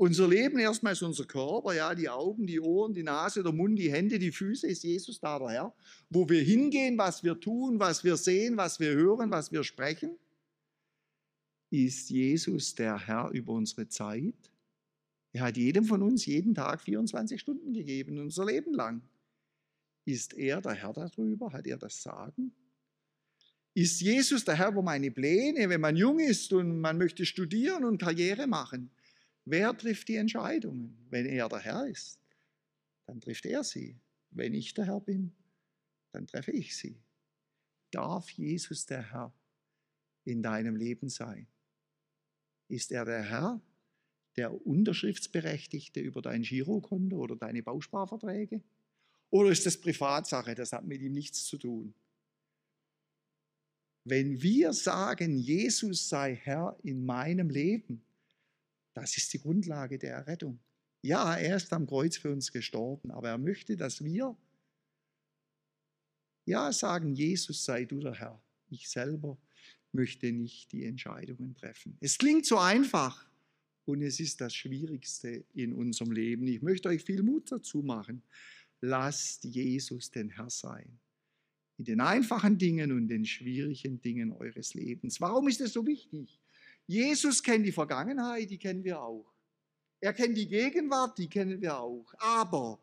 Unser 0.00 0.28
Leben 0.28 0.58
erstmal 0.58 0.94
ist 0.94 1.02
unser 1.02 1.26
Körper, 1.26 1.74
ja, 1.74 1.94
die 1.94 2.08
Augen, 2.08 2.46
die 2.46 2.58
Ohren, 2.58 2.94
die 2.94 3.02
Nase, 3.02 3.42
der 3.42 3.52
Mund, 3.52 3.78
die 3.78 3.92
Hände, 3.92 4.18
die 4.18 4.32
Füße, 4.32 4.66
ist 4.66 4.82
Jesus 4.82 5.20
da 5.20 5.38
der 5.38 5.50
Herr. 5.50 5.74
Wo 6.08 6.26
wir 6.26 6.40
hingehen, 6.40 6.96
was 6.96 7.22
wir 7.22 7.38
tun, 7.38 7.78
was 7.78 8.02
wir 8.02 8.16
sehen, 8.16 8.56
was 8.56 8.80
wir 8.80 8.92
hören, 8.92 9.30
was 9.30 9.52
wir 9.52 9.62
sprechen, 9.62 10.16
ist 11.68 12.08
Jesus 12.08 12.74
der 12.74 12.98
Herr 12.98 13.28
über 13.32 13.52
unsere 13.52 13.88
Zeit. 13.88 14.50
Er 15.32 15.42
hat 15.42 15.58
jedem 15.58 15.84
von 15.84 16.02
uns 16.02 16.24
jeden 16.24 16.54
Tag 16.54 16.80
24 16.80 17.38
Stunden 17.38 17.74
gegeben, 17.74 18.18
unser 18.18 18.46
Leben 18.46 18.72
lang. 18.72 19.02
Ist 20.06 20.32
er 20.32 20.62
der 20.62 20.72
Herr 20.72 20.94
darüber? 20.94 21.52
Hat 21.52 21.66
er 21.66 21.76
das 21.76 22.02
Sagen? 22.02 22.54
Ist 23.74 24.00
Jesus 24.00 24.46
der 24.46 24.56
Herr 24.56 24.70
über 24.70 24.80
meine 24.80 25.10
Pläne, 25.10 25.68
wenn 25.68 25.82
man 25.82 25.94
jung 25.94 26.20
ist 26.20 26.54
und 26.54 26.80
man 26.80 26.96
möchte 26.96 27.26
studieren 27.26 27.84
und 27.84 27.98
Karriere 27.98 28.46
machen? 28.46 28.90
Wer 29.44 29.76
trifft 29.76 30.08
die 30.08 30.16
Entscheidungen? 30.16 30.96
Wenn 31.10 31.26
er 31.26 31.48
der 31.48 31.60
Herr 31.60 31.86
ist, 31.86 32.20
dann 33.06 33.20
trifft 33.20 33.46
er 33.46 33.64
sie. 33.64 33.98
Wenn 34.30 34.54
ich 34.54 34.74
der 34.74 34.86
Herr 34.86 35.00
bin, 35.00 35.32
dann 36.12 36.26
treffe 36.26 36.52
ich 36.52 36.76
sie. 36.76 37.00
Darf 37.90 38.30
Jesus 38.30 38.86
der 38.86 39.10
Herr 39.10 39.32
in 40.24 40.42
deinem 40.42 40.76
Leben 40.76 41.08
sein? 41.08 41.48
Ist 42.68 42.92
er 42.92 43.04
der 43.04 43.22
Herr, 43.22 43.60
der 44.36 44.64
Unterschriftsberechtigte 44.66 46.00
über 46.00 46.22
dein 46.22 46.42
Girokonto 46.42 47.16
oder 47.16 47.34
deine 47.34 47.62
Bausparverträge? 47.62 48.62
Oder 49.30 49.50
ist 49.50 49.66
das 49.66 49.76
Privatsache, 49.76 50.54
das 50.54 50.72
hat 50.72 50.84
mit 50.84 51.00
ihm 51.00 51.12
nichts 51.12 51.44
zu 51.46 51.58
tun? 51.58 51.94
Wenn 54.04 54.40
wir 54.40 54.72
sagen, 54.72 55.36
Jesus 55.36 56.08
sei 56.08 56.34
Herr 56.34 56.76
in 56.82 57.04
meinem 57.04 57.50
Leben, 57.50 58.02
das 58.94 59.16
ist 59.16 59.32
die 59.32 59.38
Grundlage 59.38 59.98
der 59.98 60.14
Errettung. 60.14 60.60
Ja, 61.02 61.36
er 61.36 61.56
ist 61.56 61.72
am 61.72 61.86
Kreuz 61.86 62.16
für 62.16 62.30
uns 62.30 62.52
gestorben, 62.52 63.10
aber 63.10 63.30
er 63.30 63.38
möchte, 63.38 63.76
dass 63.76 64.04
wir 64.04 64.36
ja 66.44 66.72
sagen, 66.72 67.14
Jesus 67.14 67.64
sei 67.64 67.84
du 67.84 68.00
der 68.00 68.14
Herr. 68.14 68.42
Ich 68.68 68.88
selber 68.88 69.38
möchte 69.92 70.30
nicht 70.32 70.72
die 70.72 70.84
Entscheidungen 70.84 71.54
treffen. 71.54 71.96
Es 72.00 72.18
klingt 72.18 72.46
so 72.46 72.58
einfach 72.58 73.28
und 73.84 74.02
es 74.02 74.20
ist 74.20 74.40
das 74.40 74.54
Schwierigste 74.54 75.44
in 75.54 75.72
unserem 75.72 76.12
Leben. 76.12 76.46
Ich 76.46 76.62
möchte 76.62 76.88
euch 76.88 77.02
viel 77.02 77.22
Mut 77.22 77.50
dazu 77.50 77.82
machen. 77.82 78.22
Lasst 78.80 79.44
Jesus 79.44 80.10
den 80.10 80.30
Herr 80.30 80.50
sein. 80.50 80.98
In 81.78 81.84
den 81.84 82.00
einfachen 82.00 82.58
Dingen 82.58 82.92
und 82.92 83.08
den 83.08 83.24
schwierigen 83.24 84.00
Dingen 84.00 84.32
eures 84.32 84.74
Lebens. 84.74 85.20
Warum 85.20 85.48
ist 85.48 85.60
es 85.60 85.72
so 85.72 85.86
wichtig? 85.86 86.38
Jesus 86.90 87.40
kennt 87.40 87.64
die 87.64 87.70
Vergangenheit, 87.70 88.50
die 88.50 88.58
kennen 88.58 88.82
wir 88.82 89.00
auch. 89.00 89.32
Er 90.00 90.12
kennt 90.12 90.36
die 90.36 90.48
Gegenwart, 90.48 91.16
die 91.18 91.28
kennen 91.28 91.60
wir 91.60 91.78
auch. 91.78 92.12
Aber 92.18 92.80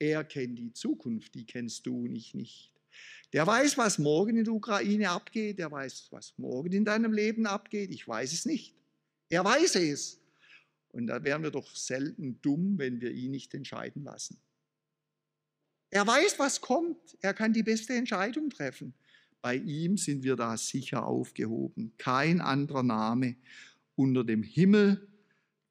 er 0.00 0.24
kennt 0.24 0.58
die 0.58 0.72
Zukunft, 0.72 1.36
die 1.36 1.46
kennst 1.46 1.86
du 1.86 2.04
und 2.04 2.16
ich 2.16 2.34
nicht. 2.34 2.72
Der 3.32 3.46
weiß, 3.46 3.78
was 3.78 4.00
morgen 4.00 4.38
in 4.38 4.44
der 4.44 4.54
Ukraine 4.54 5.10
abgeht. 5.10 5.60
Der 5.60 5.70
weiß, 5.70 6.08
was 6.10 6.34
morgen 6.36 6.72
in 6.72 6.84
deinem 6.84 7.12
Leben 7.12 7.46
abgeht. 7.46 7.92
Ich 7.92 8.08
weiß 8.08 8.32
es 8.32 8.44
nicht. 8.44 8.74
Er 9.28 9.44
weiß 9.44 9.76
es. 9.76 10.18
Und 10.90 11.06
da 11.06 11.22
wären 11.22 11.44
wir 11.44 11.52
doch 11.52 11.76
selten 11.76 12.40
dumm, 12.42 12.76
wenn 12.78 13.00
wir 13.00 13.12
ihn 13.12 13.30
nicht 13.30 13.54
entscheiden 13.54 14.02
lassen. 14.02 14.36
Er 15.90 16.04
weiß, 16.04 16.40
was 16.40 16.60
kommt. 16.60 17.16
Er 17.20 17.34
kann 17.34 17.52
die 17.52 17.62
beste 17.62 17.94
Entscheidung 17.94 18.50
treffen. 18.50 18.94
Bei 19.44 19.56
ihm 19.56 19.98
sind 19.98 20.24
wir 20.24 20.36
da 20.36 20.56
sicher 20.56 21.06
aufgehoben. 21.06 21.92
Kein 21.98 22.40
anderer 22.40 22.82
Name 22.82 23.36
unter 23.94 24.24
dem 24.24 24.42
Himmel 24.42 25.06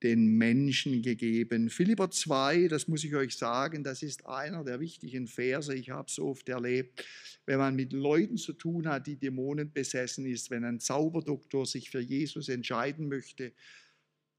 den 0.04 0.38
Menschen 0.38 1.02
gegeben. 1.02 1.72
Philipper 1.72 2.12
2, 2.12 2.68
das 2.68 2.88
muss 2.88 3.04
ich 3.04 3.16
euch 3.16 3.36
sagen, 3.36 3.84
das 3.84 4.04
ist 4.04 4.28
einer 4.28 4.64
der 4.64 4.80
wichtigen 4.80 5.26
Verse. 5.26 5.74
Ich 5.74 5.90
habe 5.90 6.08
es 6.08 6.20
oft 6.20 6.48
erlebt, 6.50 7.04
wenn 7.48 7.58
man 7.58 7.76
mit 7.76 7.94
Leuten 7.94 8.38
zu 8.38 8.54
tun 8.54 8.88
hat, 8.88 9.08
die 9.08 9.16
Dämonen 9.16 9.74
besessen 9.74 10.28
ist, 10.28 10.52
wenn 10.52 10.66
ein 10.66 10.80
Zauberdoktor 10.80 11.66
sich 11.66 11.90
für 11.90 12.02
Jesus 12.02 12.50
entscheiden 12.50 13.08
möchte. 13.08 13.54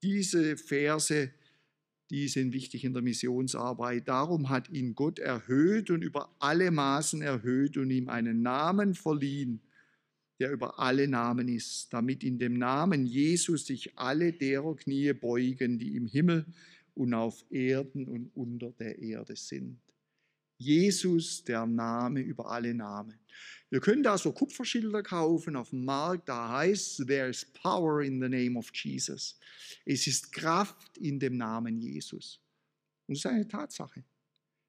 Diese 0.01 0.57
Verse 0.57 1.33
die 2.11 2.29
sind 2.29 2.53
wichtig 2.53 2.85
in 2.85 2.93
der 2.93 3.03
Missionsarbeit. 3.03 4.09
Darum 4.09 4.49
hat 4.49 4.69
ihn 4.71 4.95
Gott 4.95 5.19
erhöht 5.19 5.91
und 5.91 6.03
über 6.03 6.35
alle 6.39 6.71
Maßen 6.71 7.23
erhöht 7.23 7.77
und 7.77 7.91
ihm 7.91 8.09
einen 8.09 8.43
Namen 8.43 8.95
verliehen, 8.95 9.61
der 10.39 10.51
über 10.51 10.79
alle 10.79 11.09
Namen 11.09 11.49
ist, 11.49 11.93
damit 11.93 12.23
in 12.25 12.39
dem 12.39 12.59
Namen 12.59 13.07
Jesus 13.07 13.67
sich 13.67 13.97
alle 13.97 14.33
derer 14.33 14.77
Knie 14.77 15.13
beugen, 15.13 15.79
die 15.79 15.97
im 15.97 16.07
Himmel 16.07 16.45
und 16.95 17.15
auf 17.15 17.45
Erden 17.51 18.07
und 18.07 18.31
unter 18.35 18.71
der 18.71 18.99
Erde 18.99 19.37
sind. 19.37 19.79
Jesus, 20.59 21.43
der 21.45 21.67
Name 21.67 22.21
über 22.21 22.51
alle 22.51 22.75
Namen. 22.75 23.19
Wir 23.71 23.81
können 23.81 24.03
da 24.03 24.17
so 24.17 24.33
Kupferschilder 24.33 25.03
kaufen 25.03 25.57
auf 25.57 25.71
dem 25.71 25.85
Markt, 25.85 26.29
da 26.29 26.49
heißt, 26.49 27.07
there 27.07 27.29
is 27.29 27.45
power 27.45 28.03
in 28.03 28.21
the 28.21 28.29
name 28.29 28.57
of 28.57 28.71
Jesus. 28.73 29.39
Es 29.85 30.07
ist 30.07 30.33
Kraft 30.33 30.97
in 30.99 31.19
dem 31.19 31.37
Namen 31.37 31.81
Jesus. 31.81 32.41
Und 33.07 33.17
das 33.17 33.25
ist 33.25 33.27
eine 33.27 33.49
Tatsache. 33.49 34.05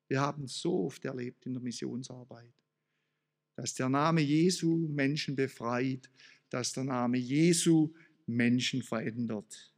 Wir 0.08 0.20
haben 0.20 0.46
es 0.46 0.60
so 0.60 0.86
oft 0.86 1.06
erlebt 1.06 1.46
in 1.46 1.54
der 1.54 1.62
Missionsarbeit, 1.62 2.54
dass 3.56 3.74
der 3.76 3.90
Name 3.90 4.22
Jesu 4.22 4.88
Menschen 4.88 5.36
befreit, 5.36 6.10
dass 6.50 6.74
der 6.74 6.84
Name 6.84 7.18
Jesu 7.18 7.94
Menschen 8.26 8.82
verändert. 8.82 9.72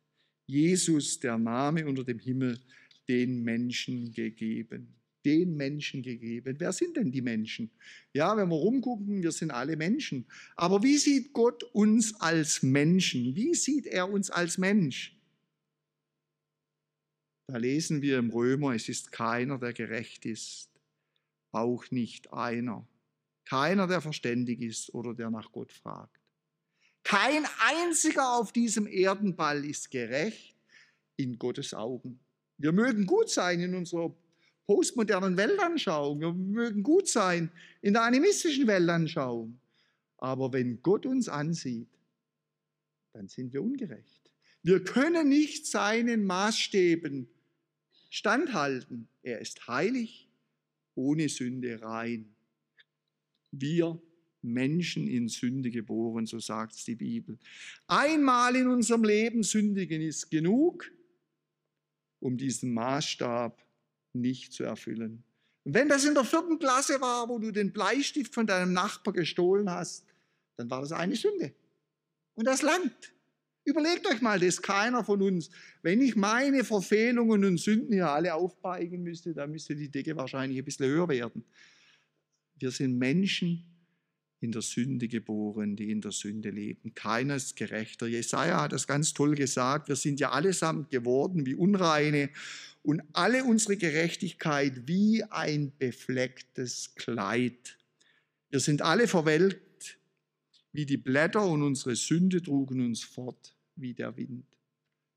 Jesus, 0.45 1.19
der 1.19 1.37
Name 1.37 1.85
unter 1.85 2.03
dem 2.03 2.19
Himmel, 2.19 2.59
den 3.07 3.43
Menschen 3.43 4.11
gegeben 4.11 4.96
den 5.27 5.57
Menschen 5.57 6.01
gegeben. 6.01 6.55
Wer 6.57 6.71
sind 6.71 6.95
denn 6.95 7.11
die 7.11 7.21
Menschen? 7.21 7.69
Ja, 8.13 8.37
wenn 8.37 8.47
wir 8.47 8.55
rumgucken, 8.55 9.21
wir 9.21 9.33
sind 9.33 9.51
alle 9.51 9.75
Menschen. 9.75 10.25
Aber 10.55 10.81
wie 10.83 10.97
sieht 10.97 11.33
Gott 11.33 11.63
uns 11.73 12.15
als 12.21 12.63
Menschen? 12.63 13.35
Wie 13.35 13.53
sieht 13.53 13.87
er 13.87 14.09
uns 14.09 14.29
als 14.29 14.57
Mensch? 14.57 15.19
Da 17.47 17.57
lesen 17.57 18.01
wir 18.01 18.19
im 18.19 18.29
Römer, 18.29 18.73
es 18.73 18.87
ist 18.87 19.11
keiner, 19.11 19.57
der 19.57 19.73
gerecht 19.73 20.25
ist, 20.25 20.69
auch 21.51 21.91
nicht 21.91 22.31
einer. 22.31 22.87
Keiner, 23.43 23.85
der 23.87 23.99
verständig 23.99 24.61
ist 24.61 24.93
oder 24.93 25.13
der 25.13 25.29
nach 25.29 25.51
Gott 25.51 25.73
fragt. 25.73 26.21
Kein 27.03 27.45
einziger 27.59 28.37
auf 28.37 28.53
diesem 28.53 28.87
Erdenball 28.87 29.65
ist 29.65 29.91
gerecht 29.91 30.55
in 31.17 31.37
Gottes 31.37 31.73
Augen. 31.73 32.19
Wir 32.57 32.71
mögen 32.71 33.05
gut 33.05 33.29
sein 33.29 33.59
in 33.59 33.75
unserer 33.75 34.15
postmodernen 34.67 35.37
Weltanschauung. 35.37 36.19
Wir 36.19 36.33
mögen 36.33 36.83
gut 36.83 37.07
sein 37.07 37.49
in 37.81 37.93
der 37.93 38.03
animistischen 38.03 38.67
Weltanschauung. 38.67 39.59
Aber 40.17 40.51
wenn 40.51 40.81
Gott 40.83 41.05
uns 41.05 41.29
ansieht, 41.29 41.87
dann 43.13 43.27
sind 43.27 43.53
wir 43.53 43.63
ungerecht. 43.63 44.31
Wir 44.61 44.83
können 44.83 45.29
nicht 45.29 45.65
seinen 45.65 46.25
Maßstäben 46.25 47.29
standhalten. 48.09 49.07
Er 49.23 49.39
ist 49.39 49.67
heilig, 49.67 50.29
ohne 50.95 51.29
Sünde 51.29 51.81
rein. 51.81 52.35
Wir 53.51 54.01
Menschen 54.41 55.07
in 55.07 55.29
Sünde 55.29 55.71
geboren, 55.71 56.25
so 56.25 56.39
sagt 56.39 56.73
es 56.73 56.83
die 56.83 56.95
Bibel. 56.95 57.37
Einmal 57.87 58.55
in 58.55 58.67
unserem 58.67 59.03
Leben 59.03 59.43
sündigen 59.43 60.01
ist 60.01 60.29
genug, 60.29 60.91
um 62.19 62.37
diesen 62.37 62.73
Maßstab 62.73 63.66
nicht 64.13 64.53
zu 64.53 64.63
erfüllen. 64.63 65.23
Und 65.63 65.73
wenn 65.73 65.89
das 65.89 66.05
in 66.05 66.13
der 66.13 66.23
vierten 66.23 66.59
Klasse 66.59 67.01
war, 67.01 67.27
wo 67.27 67.39
du 67.39 67.51
den 67.51 67.73
Bleistift 67.73 68.33
von 68.33 68.47
deinem 68.47 68.73
Nachbar 68.73 69.13
gestohlen 69.13 69.69
hast, 69.69 70.05
dann 70.55 70.69
war 70.69 70.81
das 70.81 70.91
eine 70.91 71.15
Sünde. 71.15 71.53
Und 72.35 72.45
das 72.45 72.61
langt. 72.61 73.13
Überlegt 73.65 74.07
euch 74.07 74.21
mal, 74.21 74.39
das 74.39 74.61
keiner 74.61 75.03
von 75.03 75.21
uns. 75.21 75.49
Wenn 75.81 76.01
ich 76.01 76.15
meine 76.15 76.63
Verfehlungen 76.63 77.43
und 77.43 77.57
Sünden 77.57 77.93
hier 77.93 78.09
alle 78.09 78.33
aufbeigen 78.33 79.03
müsste, 79.03 79.33
dann 79.33 79.51
müsste 79.51 79.75
die 79.75 79.91
Decke 79.91 80.15
wahrscheinlich 80.15 80.57
ein 80.57 80.63
bisschen 80.63 80.85
höher 80.85 81.09
werden. 81.09 81.43
Wir 82.55 82.71
sind 82.71 82.97
Menschen 82.97 83.76
in 84.39 84.51
der 84.51 84.61
Sünde 84.61 85.07
geboren, 85.07 85.75
die 85.75 85.91
in 85.91 86.01
der 86.01 86.11
Sünde 86.11 86.49
leben. 86.49 86.93
Keiner 86.93 87.35
ist 87.35 87.55
gerechter. 87.55 88.07
Jesaja 88.07 88.61
hat 88.61 88.71
das 88.71 88.87
ganz 88.87 89.13
toll 89.13 89.35
gesagt. 89.35 89.87
Wir 89.87 89.95
sind 89.95 90.19
ja 90.19 90.31
allesamt 90.31 90.89
geworden 90.91 91.45
wie 91.45 91.55
Unreine 91.55 92.29
und 92.83 93.01
alle 93.13 93.43
unsere 93.43 93.77
Gerechtigkeit 93.77 94.87
wie 94.87 95.23
ein 95.23 95.71
beflecktes 95.77 96.93
Kleid. 96.95 97.77
Wir 98.49 98.59
sind 98.59 98.81
alle 98.81 99.07
verwelkt 99.07 99.97
wie 100.71 100.85
die 100.85 100.97
Blätter 100.97 101.45
und 101.45 101.63
unsere 101.63 101.95
Sünde 101.95 102.41
trugen 102.41 102.85
uns 102.85 103.03
fort 103.03 103.55
wie 103.75 103.93
der 103.93 104.15
Wind. 104.15 104.45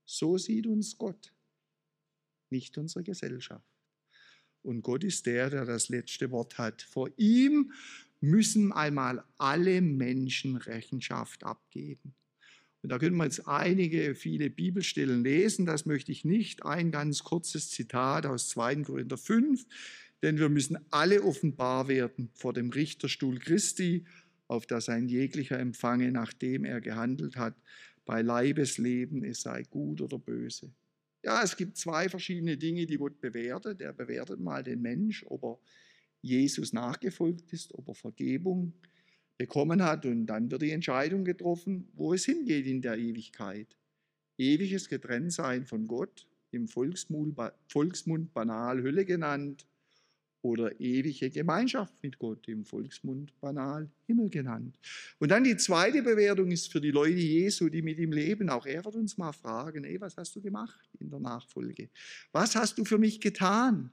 So 0.06 0.38
sieht 0.38 0.66
uns 0.66 0.96
Gott, 0.96 1.32
nicht 2.48 2.78
unsere 2.78 3.04
Gesellschaft. 3.04 3.64
Und 4.62 4.82
Gott 4.82 5.04
ist 5.04 5.26
der, 5.26 5.50
der 5.50 5.64
das 5.64 5.88
letzte 5.88 6.30
Wort 6.30 6.58
hat. 6.58 6.82
Vor 6.82 7.10
ihm 7.16 7.72
müssen 8.20 8.72
einmal 8.72 9.24
alle 9.38 9.80
Menschen 9.80 10.56
Rechenschaft 10.56 11.44
abgeben. 11.44 12.14
Und 12.82 12.90
da 12.90 12.98
können 12.98 13.16
wir 13.16 13.24
jetzt 13.24 13.46
einige, 13.46 14.14
viele 14.14 14.48
Bibelstellen 14.48 15.22
lesen. 15.22 15.66
Das 15.66 15.84
möchte 15.84 16.12
ich 16.12 16.24
nicht. 16.24 16.64
Ein 16.64 16.90
ganz 16.90 17.24
kurzes 17.24 17.70
Zitat 17.70 18.24
aus 18.24 18.48
2. 18.50 18.76
Korinther 18.76 19.18
5. 19.18 19.66
Denn 20.22 20.38
wir 20.38 20.48
müssen 20.48 20.78
alle 20.90 21.22
offenbar 21.22 21.88
werden 21.88 22.30
vor 22.34 22.52
dem 22.52 22.70
Richterstuhl 22.70 23.38
Christi, 23.38 24.04
auf 24.48 24.66
das 24.66 24.88
ein 24.88 25.08
jeglicher 25.08 25.58
empfange, 25.58 26.10
nachdem 26.10 26.64
er 26.64 26.80
gehandelt 26.80 27.36
hat, 27.36 27.54
bei 28.04 28.22
Leibesleben, 28.22 29.24
es 29.24 29.42
sei 29.42 29.62
gut 29.62 30.00
oder 30.00 30.18
böse. 30.18 30.72
Ja, 31.22 31.42
es 31.42 31.56
gibt 31.56 31.76
zwei 31.76 32.08
verschiedene 32.08 32.56
Dinge, 32.56 32.86
die 32.86 32.96
Gott 32.96 33.20
bewertet. 33.20 33.80
Er 33.80 33.92
bewertet 33.92 34.40
mal 34.40 34.64
den 34.64 34.80
Mensch, 34.80 35.24
ob 35.28 35.44
er 35.44 35.58
Jesus 36.22 36.72
nachgefolgt 36.72 37.52
ist, 37.52 37.74
ob 37.74 37.88
er 37.88 37.94
Vergebung 37.94 38.72
bekommen 39.38 39.82
hat 39.82 40.04
und 40.04 40.26
dann 40.26 40.50
wird 40.50 40.62
die 40.62 40.70
Entscheidung 40.70 41.24
getroffen, 41.24 41.88
wo 41.94 42.12
es 42.12 42.24
hingeht 42.24 42.66
in 42.66 42.82
der 42.82 42.98
Ewigkeit. 42.98 43.76
Ewiges 44.36 44.88
Getrenntsein 44.88 45.66
von 45.66 45.86
Gott, 45.86 46.26
im 46.50 46.68
Volksmund, 46.68 48.34
banal 48.34 48.82
Hölle 48.82 49.04
genannt, 49.04 49.66
oder 50.42 50.80
ewige 50.80 51.30
Gemeinschaft 51.30 52.02
mit 52.02 52.18
Gott, 52.18 52.48
im 52.48 52.64
Volksmund 52.64 53.38
banal 53.40 53.90
Himmel 54.06 54.30
genannt. 54.30 54.78
Und 55.18 55.30
dann 55.30 55.44
die 55.44 55.56
zweite 55.56 56.02
Bewertung 56.02 56.50
ist 56.50 56.72
für 56.72 56.80
die 56.80 56.90
Leute 56.90 57.18
Jesu, 57.18 57.68
die 57.68 57.82
mit 57.82 57.98
ihm 57.98 58.12
leben. 58.12 58.48
Auch 58.48 58.66
er 58.66 58.84
wird 58.84 58.96
uns 58.96 59.18
mal 59.18 59.32
fragen, 59.32 59.84
ey, 59.84 60.00
was 60.00 60.16
hast 60.16 60.34
du 60.34 60.40
gemacht 60.40 60.88
in 60.98 61.10
der 61.10 61.20
Nachfolge? 61.20 61.90
Was 62.32 62.56
hast 62.56 62.78
du 62.78 62.84
für 62.84 62.98
mich 62.98 63.20
getan? 63.20 63.90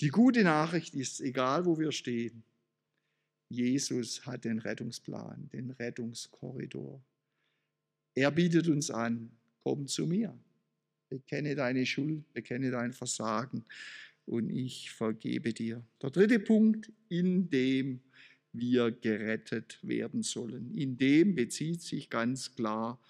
Die 0.00 0.08
gute 0.08 0.42
Nachricht 0.42 0.94
ist, 0.94 1.20
egal 1.20 1.64
wo 1.66 1.78
wir 1.78 1.92
stehen, 1.92 2.42
Jesus 3.48 4.26
hat 4.26 4.44
den 4.44 4.58
Rettungsplan, 4.58 5.48
den 5.52 5.70
Rettungskorridor. 5.70 7.00
Er 8.14 8.30
bietet 8.30 8.68
uns 8.68 8.90
an, 8.90 9.30
komm 9.62 9.86
zu 9.86 10.06
mir, 10.06 10.36
bekenne 11.08 11.54
deine 11.54 11.86
Schuld, 11.86 12.32
bekenne 12.32 12.70
dein 12.70 12.92
Versagen 12.92 13.64
und 14.26 14.50
ich 14.50 14.90
vergebe 14.90 15.52
dir. 15.52 15.84
Der 16.02 16.10
dritte 16.10 16.40
Punkt, 16.40 16.90
in 17.08 17.48
dem 17.50 18.00
wir 18.52 18.92
gerettet 18.92 19.78
werden 19.82 20.22
sollen. 20.22 20.72
In 20.74 20.96
dem 20.96 21.34
bezieht 21.34 21.82
sich 21.82 22.08
ganz 22.08 22.54
klar 22.54 23.00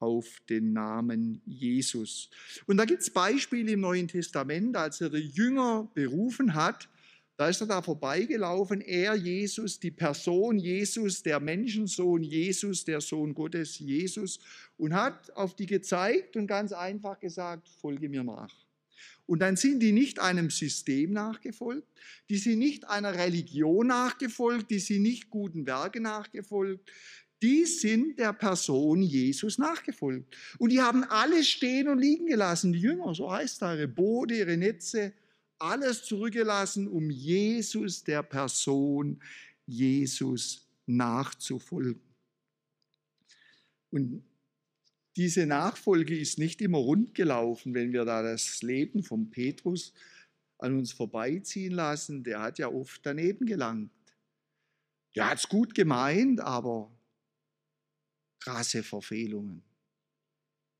auf 0.00 0.40
den 0.48 0.72
Namen 0.72 1.40
Jesus. 1.46 2.30
Und 2.66 2.78
da 2.78 2.84
gibt 2.84 3.02
es 3.02 3.10
Beispiele 3.10 3.72
im 3.72 3.80
Neuen 3.80 4.08
Testament, 4.08 4.76
als 4.76 5.00
er 5.00 5.10
die 5.10 5.18
Jünger 5.18 5.88
berufen 5.94 6.54
hat, 6.54 6.88
da 7.36 7.48
ist 7.48 7.62
er 7.62 7.66
da 7.66 7.80
vorbeigelaufen, 7.80 8.82
er 8.82 9.14
Jesus, 9.14 9.80
die 9.80 9.90
Person 9.90 10.58
Jesus, 10.58 11.22
der 11.22 11.40
Menschensohn 11.40 12.22
Jesus, 12.22 12.84
der 12.84 13.00
Sohn 13.00 13.32
Gottes 13.32 13.78
Jesus, 13.78 14.40
und 14.76 14.92
hat 14.92 15.34
auf 15.34 15.56
die 15.56 15.64
gezeigt 15.64 16.36
und 16.36 16.46
ganz 16.46 16.72
einfach 16.72 17.18
gesagt, 17.18 17.66
folge 17.80 18.10
mir 18.10 18.24
nach. 18.24 18.54
Und 19.24 19.38
dann 19.38 19.56
sind 19.56 19.80
die 19.80 19.92
nicht 19.92 20.18
einem 20.18 20.50
System 20.50 21.12
nachgefolgt, 21.12 21.86
die 22.28 22.36
sind 22.36 22.58
nicht 22.58 22.88
einer 22.88 23.14
Religion 23.14 23.86
nachgefolgt, 23.86 24.70
die 24.70 24.80
sind 24.80 25.02
nicht 25.02 25.30
guten 25.30 25.66
Werken 25.66 26.02
nachgefolgt, 26.02 26.90
die 27.42 27.64
sind 27.64 28.18
der 28.18 28.32
Person 28.32 29.02
Jesus 29.02 29.56
nachgefolgt. 29.58 30.36
Und 30.58 30.70
die 30.70 30.80
haben 30.80 31.04
alles 31.04 31.48
stehen 31.48 31.88
und 31.88 31.98
liegen 31.98 32.26
gelassen, 32.26 32.72
die 32.72 32.80
Jünger, 32.80 33.14
so 33.14 33.30
heißt 33.30 33.62
da, 33.62 33.74
ihre 33.74 33.88
Boote, 33.88 34.34
ihre 34.34 34.56
Netze, 34.56 35.12
alles 35.58 36.04
zurückgelassen, 36.04 36.88
um 36.88 37.10
Jesus, 37.10 38.04
der 38.04 38.22
Person 38.22 39.22
Jesus 39.66 40.66
nachzufolgen. 40.86 42.00
Und 43.90 44.22
diese 45.16 45.46
Nachfolge 45.46 46.16
ist 46.18 46.38
nicht 46.38 46.62
immer 46.62 46.78
rund 46.78 47.14
gelaufen, 47.14 47.74
wenn 47.74 47.92
wir 47.92 48.04
da 48.04 48.22
das 48.22 48.62
Leben 48.62 49.02
von 49.02 49.30
Petrus 49.30 49.92
an 50.58 50.78
uns 50.78 50.92
vorbeiziehen 50.92 51.72
lassen. 51.72 52.22
Der 52.22 52.40
hat 52.40 52.58
ja 52.58 52.68
oft 52.68 53.04
daneben 53.04 53.46
gelangt. 53.46 53.90
Der 55.16 55.28
hat 55.28 55.38
es 55.38 55.48
gut 55.48 55.74
gemeint, 55.74 56.40
aber 56.40 56.90
krasse 58.40 58.82
Verfehlungen. 58.82 59.62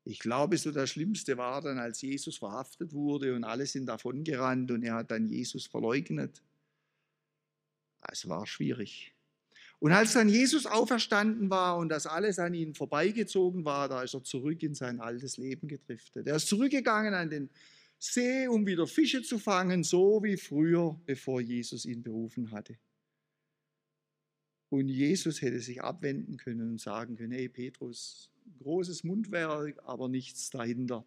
Ich 0.03 0.19
glaube, 0.19 0.57
so 0.57 0.71
das 0.71 0.89
Schlimmste 0.89 1.37
war 1.37 1.61
dann, 1.61 1.77
als 1.77 2.01
Jesus 2.01 2.37
verhaftet 2.37 2.93
wurde 2.93 3.35
und 3.35 3.43
alle 3.43 3.65
sind 3.67 3.85
davongerannt 3.85 4.71
und 4.71 4.83
er 4.83 4.95
hat 4.95 5.11
dann 5.11 5.29
Jesus 5.29 5.67
verleugnet. 5.67 6.41
Es 8.11 8.27
war 8.27 8.47
schwierig. 8.47 9.13
Und 9.79 9.91
als 9.91 10.13
dann 10.13 10.29
Jesus 10.29 10.65
auferstanden 10.65 11.49
war 11.49 11.77
und 11.77 11.89
das 11.89 12.05
alles 12.05 12.39
an 12.39 12.53
ihn 12.53 12.73
vorbeigezogen 12.73 13.65
war, 13.65 13.89
da 13.89 14.03
ist 14.03 14.13
er 14.13 14.23
zurück 14.23 14.61
in 14.63 14.75
sein 14.75 14.99
altes 14.99 15.37
Leben 15.37 15.67
gedriftet. 15.67 16.27
Er 16.27 16.35
ist 16.35 16.47
zurückgegangen 16.47 17.13
an 17.13 17.29
den 17.29 17.49
See, 17.97 18.47
um 18.47 18.65
wieder 18.65 18.87
Fische 18.87 19.21
zu 19.21 19.37
fangen, 19.37 19.83
so 19.83 20.23
wie 20.23 20.35
früher, 20.35 20.99
bevor 21.05 21.39
Jesus 21.41 21.85
ihn 21.85 22.01
berufen 22.01 22.51
hatte. 22.51 22.75
Und 24.71 24.87
Jesus 24.87 25.41
hätte 25.41 25.59
sich 25.59 25.83
abwenden 25.83 26.37
können 26.37 26.71
und 26.71 26.79
sagen 26.79 27.17
können, 27.17 27.33
hey 27.33 27.49
Petrus, 27.49 28.31
großes 28.59 29.03
Mundwerk, 29.03 29.77
aber 29.83 30.07
nichts 30.07 30.49
dahinter. 30.49 31.05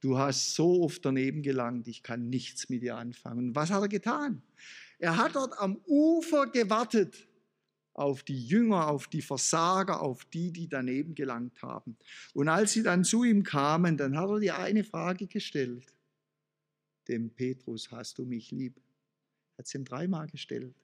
Du 0.00 0.18
hast 0.18 0.56
so 0.56 0.82
oft 0.82 1.04
daneben 1.04 1.42
gelangt, 1.42 1.86
ich 1.86 2.02
kann 2.02 2.28
nichts 2.28 2.68
mit 2.68 2.82
dir 2.82 2.96
anfangen. 2.96 3.48
Und 3.48 3.54
was 3.54 3.70
hat 3.70 3.80
er 3.80 3.88
getan? 3.88 4.42
Er 4.98 5.16
hat 5.16 5.36
dort 5.36 5.56
am 5.56 5.76
Ufer 5.86 6.48
gewartet 6.48 7.28
auf 7.92 8.24
die 8.24 8.44
Jünger, 8.44 8.88
auf 8.88 9.06
die 9.06 9.22
Versager, 9.22 10.02
auf 10.02 10.24
die, 10.24 10.50
die 10.50 10.68
daneben 10.68 11.14
gelangt 11.14 11.62
haben. 11.62 11.96
Und 12.34 12.48
als 12.48 12.72
sie 12.72 12.82
dann 12.82 13.04
zu 13.04 13.22
ihm 13.22 13.44
kamen, 13.44 13.96
dann 13.96 14.18
hat 14.18 14.28
er 14.28 14.40
die 14.40 14.50
eine 14.50 14.82
Frage 14.82 15.28
gestellt. 15.28 15.94
Dem 17.06 17.30
Petrus, 17.30 17.88
hast 17.92 18.18
du 18.18 18.24
mich 18.24 18.50
lieb? 18.50 18.76
Er 19.54 19.58
hat 19.58 19.66
es 19.66 19.74
ihm 19.76 19.84
dreimal 19.84 20.26
gestellt. 20.26 20.74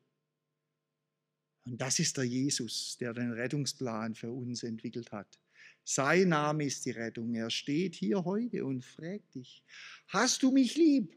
Und 1.65 1.81
das 1.81 1.99
ist 1.99 2.17
der 2.17 2.25
Jesus, 2.25 2.97
der 2.99 3.13
den 3.13 3.33
Rettungsplan 3.33 4.15
für 4.15 4.31
uns 4.31 4.63
entwickelt 4.63 5.13
hat. 5.13 5.39
Sein 5.85 6.29
Name 6.29 6.65
ist 6.65 6.85
die 6.85 6.91
Rettung. 6.91 7.35
Er 7.35 7.51
steht 7.51 7.95
hier 7.95 8.25
heute 8.25 8.65
und 8.65 8.85
fragt 8.85 9.35
dich, 9.35 9.63
hast 10.09 10.43
du 10.43 10.51
mich 10.51 10.77
lieb? 10.77 11.17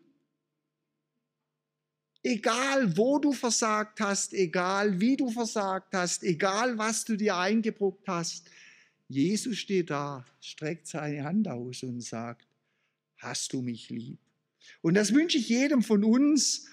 Egal, 2.24 2.98
wo 2.98 3.20
du 3.20 3.34
versagt 3.34 4.00
hast, 4.00 4.34
egal, 4.34 5.00
wie 5.00 5.16
du 5.16 5.30
versagt 5.30 5.94
hast, 5.94 6.24
egal, 6.24 6.76
was 6.78 7.06
du 7.06 7.16
dir 7.16 7.38
eingebrockt 7.38 8.08
hast, 8.08 8.50
Jesus 9.08 9.58
steht 9.58 9.92
da, 9.92 10.26
streckt 10.42 10.88
seine 10.88 11.24
Hand 11.24 11.48
aus 11.48 11.84
und 11.84 12.02
sagt, 12.02 12.48
hast 13.18 13.54
du 13.54 13.62
mich 13.62 13.92
lieb? 13.92 14.18
Und 14.82 14.96
das 14.96 15.14
wünsche 15.14 15.38
ich 15.38 15.50
jedem 15.50 15.84
von 15.84 16.04
uns, 16.04 16.68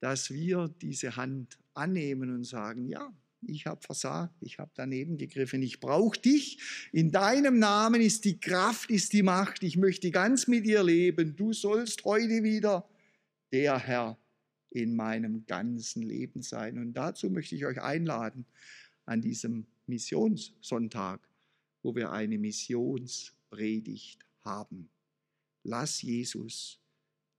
dass 0.00 0.30
wir 0.30 0.68
diese 0.82 1.16
Hand 1.16 1.58
annehmen 1.74 2.34
und 2.34 2.44
sagen, 2.44 2.88
ja, 2.88 3.12
ich 3.46 3.66
habe 3.66 3.80
versagt, 3.82 4.34
ich 4.40 4.58
habe 4.58 4.70
daneben 4.74 5.16
gegriffen, 5.18 5.62
ich 5.62 5.80
brauche 5.80 6.18
dich. 6.18 6.58
In 6.92 7.10
deinem 7.10 7.58
Namen 7.58 8.00
ist 8.00 8.24
die 8.24 8.38
Kraft, 8.38 8.90
ist 8.90 9.12
die 9.12 9.22
Macht. 9.22 9.62
Ich 9.62 9.76
möchte 9.76 10.10
ganz 10.10 10.46
mit 10.46 10.64
dir 10.64 10.82
leben. 10.82 11.36
Du 11.36 11.52
sollst 11.52 12.04
heute 12.04 12.42
wieder 12.42 12.88
der 13.52 13.78
Herr 13.78 14.18
in 14.70 14.96
meinem 14.96 15.46
ganzen 15.46 16.02
Leben 16.02 16.42
sein. 16.42 16.78
Und 16.78 16.94
dazu 16.94 17.30
möchte 17.30 17.54
ich 17.54 17.64
euch 17.64 17.80
einladen 17.80 18.46
an 19.04 19.20
diesem 19.20 19.66
Missionssonntag, 19.86 21.20
wo 21.82 21.94
wir 21.94 22.10
eine 22.10 22.38
Missionspredigt 22.38 24.24
haben. 24.42 24.88
Lass 25.62 26.02
Jesus 26.02 26.80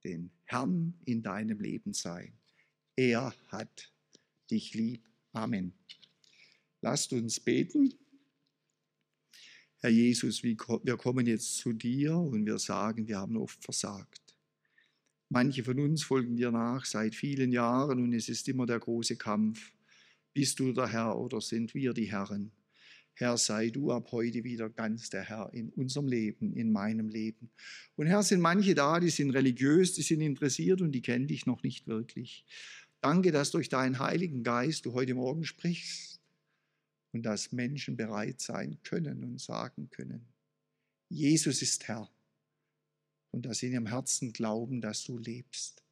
den 0.04 0.32
Herrn 0.44 0.94
in 1.06 1.22
deinem 1.22 1.60
Leben 1.60 1.94
sein. 1.94 2.34
Er 2.96 3.34
hat 3.50 3.92
dich 4.50 4.74
lieb. 4.74 5.08
Amen. 5.32 5.74
Lasst 6.82 7.14
uns 7.14 7.40
beten. 7.40 7.94
Herr 9.80 9.90
Jesus, 9.90 10.44
wir 10.44 10.56
kommen 10.56 11.28
jetzt 11.28 11.58
zu 11.58 11.74
dir 11.74 12.16
und 12.16 12.46
wir 12.46 12.58
sagen, 12.58 13.08
wir 13.08 13.20
haben 13.20 13.38
oft 13.38 13.64
versagt. 13.64 14.38
Manche 15.30 15.64
von 15.64 15.80
uns 15.80 16.04
folgen 16.04 16.36
dir 16.36 16.52
nach 16.52 16.86
seit 16.86 17.16
vielen 17.16 17.52
Jahren 17.52 18.02
und 18.02 18.14
es 18.14 18.30
ist 18.30 18.48
immer 18.48 18.66
der 18.66 18.80
große 18.80 19.18
Kampf. 19.18 19.74
Bist 20.34 20.60
du 20.60 20.72
der 20.74 20.88
Herr 20.88 21.18
oder 21.18 21.42
sind 21.42 21.74
wir 21.74 21.94
die 21.94 22.12
Herren? 22.12 22.52
Herr, 23.14 23.38
sei 23.38 23.70
du 23.70 23.92
ab 23.92 24.12
heute 24.12 24.44
wieder 24.44 24.70
ganz 24.70 25.10
der 25.10 25.24
Herr 25.24 25.50
in 25.54 25.70
unserem 25.70 26.08
Leben, 26.08 26.54
in 26.54 26.72
meinem 26.72 27.08
Leben. 27.08 27.50
Und 27.96 28.08
Herr, 28.08 28.24
sind 28.24 28.42
manche 28.42 28.76
da, 28.76 29.00
die 29.00 29.10
sind 29.10 29.32
religiös, 29.32 29.94
die 29.94 30.02
sind 30.02 30.20
interessiert 30.20 30.82
und 30.82 30.92
die 30.92 31.02
kennen 31.02 31.28
dich 31.28 31.46
noch 31.46 31.64
nicht 31.64 31.88
wirklich. 31.88 32.46
Danke, 33.06 33.32
dass 33.32 33.52
durch 33.52 33.70
deinen 33.70 34.00
Heiligen 34.00 34.42
Geist 34.42 34.88
du 34.88 34.94
heute 34.94 35.14
Morgen 35.14 35.44
sprichst 35.44 36.20
und 37.12 37.22
dass 37.22 37.52
Menschen 37.52 37.96
bereit 37.96 38.42
sein 38.42 38.80
können 38.82 39.24
und 39.24 39.40
sagen 39.40 39.92
können, 39.92 40.26
Jesus 41.08 41.62
ist 41.62 41.88
Herr 41.88 42.10
und 43.30 43.46
dass 43.46 43.60
sie 43.60 43.68
in 43.68 43.74
ihrem 43.74 43.86
Herzen 43.86 44.34
glauben, 44.34 44.82
dass 44.82 45.04
du 45.04 45.20
lebst. 45.20 45.84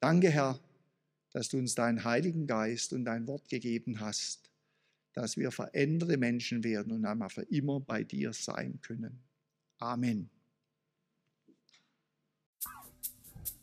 Danke, 0.00 0.28
Herr, 0.28 0.60
dass 1.32 1.48
du 1.48 1.56
uns 1.56 1.74
deinen 1.74 2.04
Heiligen 2.04 2.46
Geist 2.46 2.92
und 2.92 3.06
dein 3.06 3.26
Wort 3.26 3.48
gegeben 3.48 3.98
hast, 3.98 4.50
dass 5.14 5.38
wir 5.38 5.52
veränderte 5.52 6.18
Menschen 6.18 6.62
werden 6.62 6.92
und 6.92 7.06
einmal 7.06 7.30
für 7.30 7.44
immer 7.44 7.80
bei 7.80 8.04
dir 8.04 8.34
sein 8.34 8.78
können. 8.82 9.18
Amen. 9.78 10.28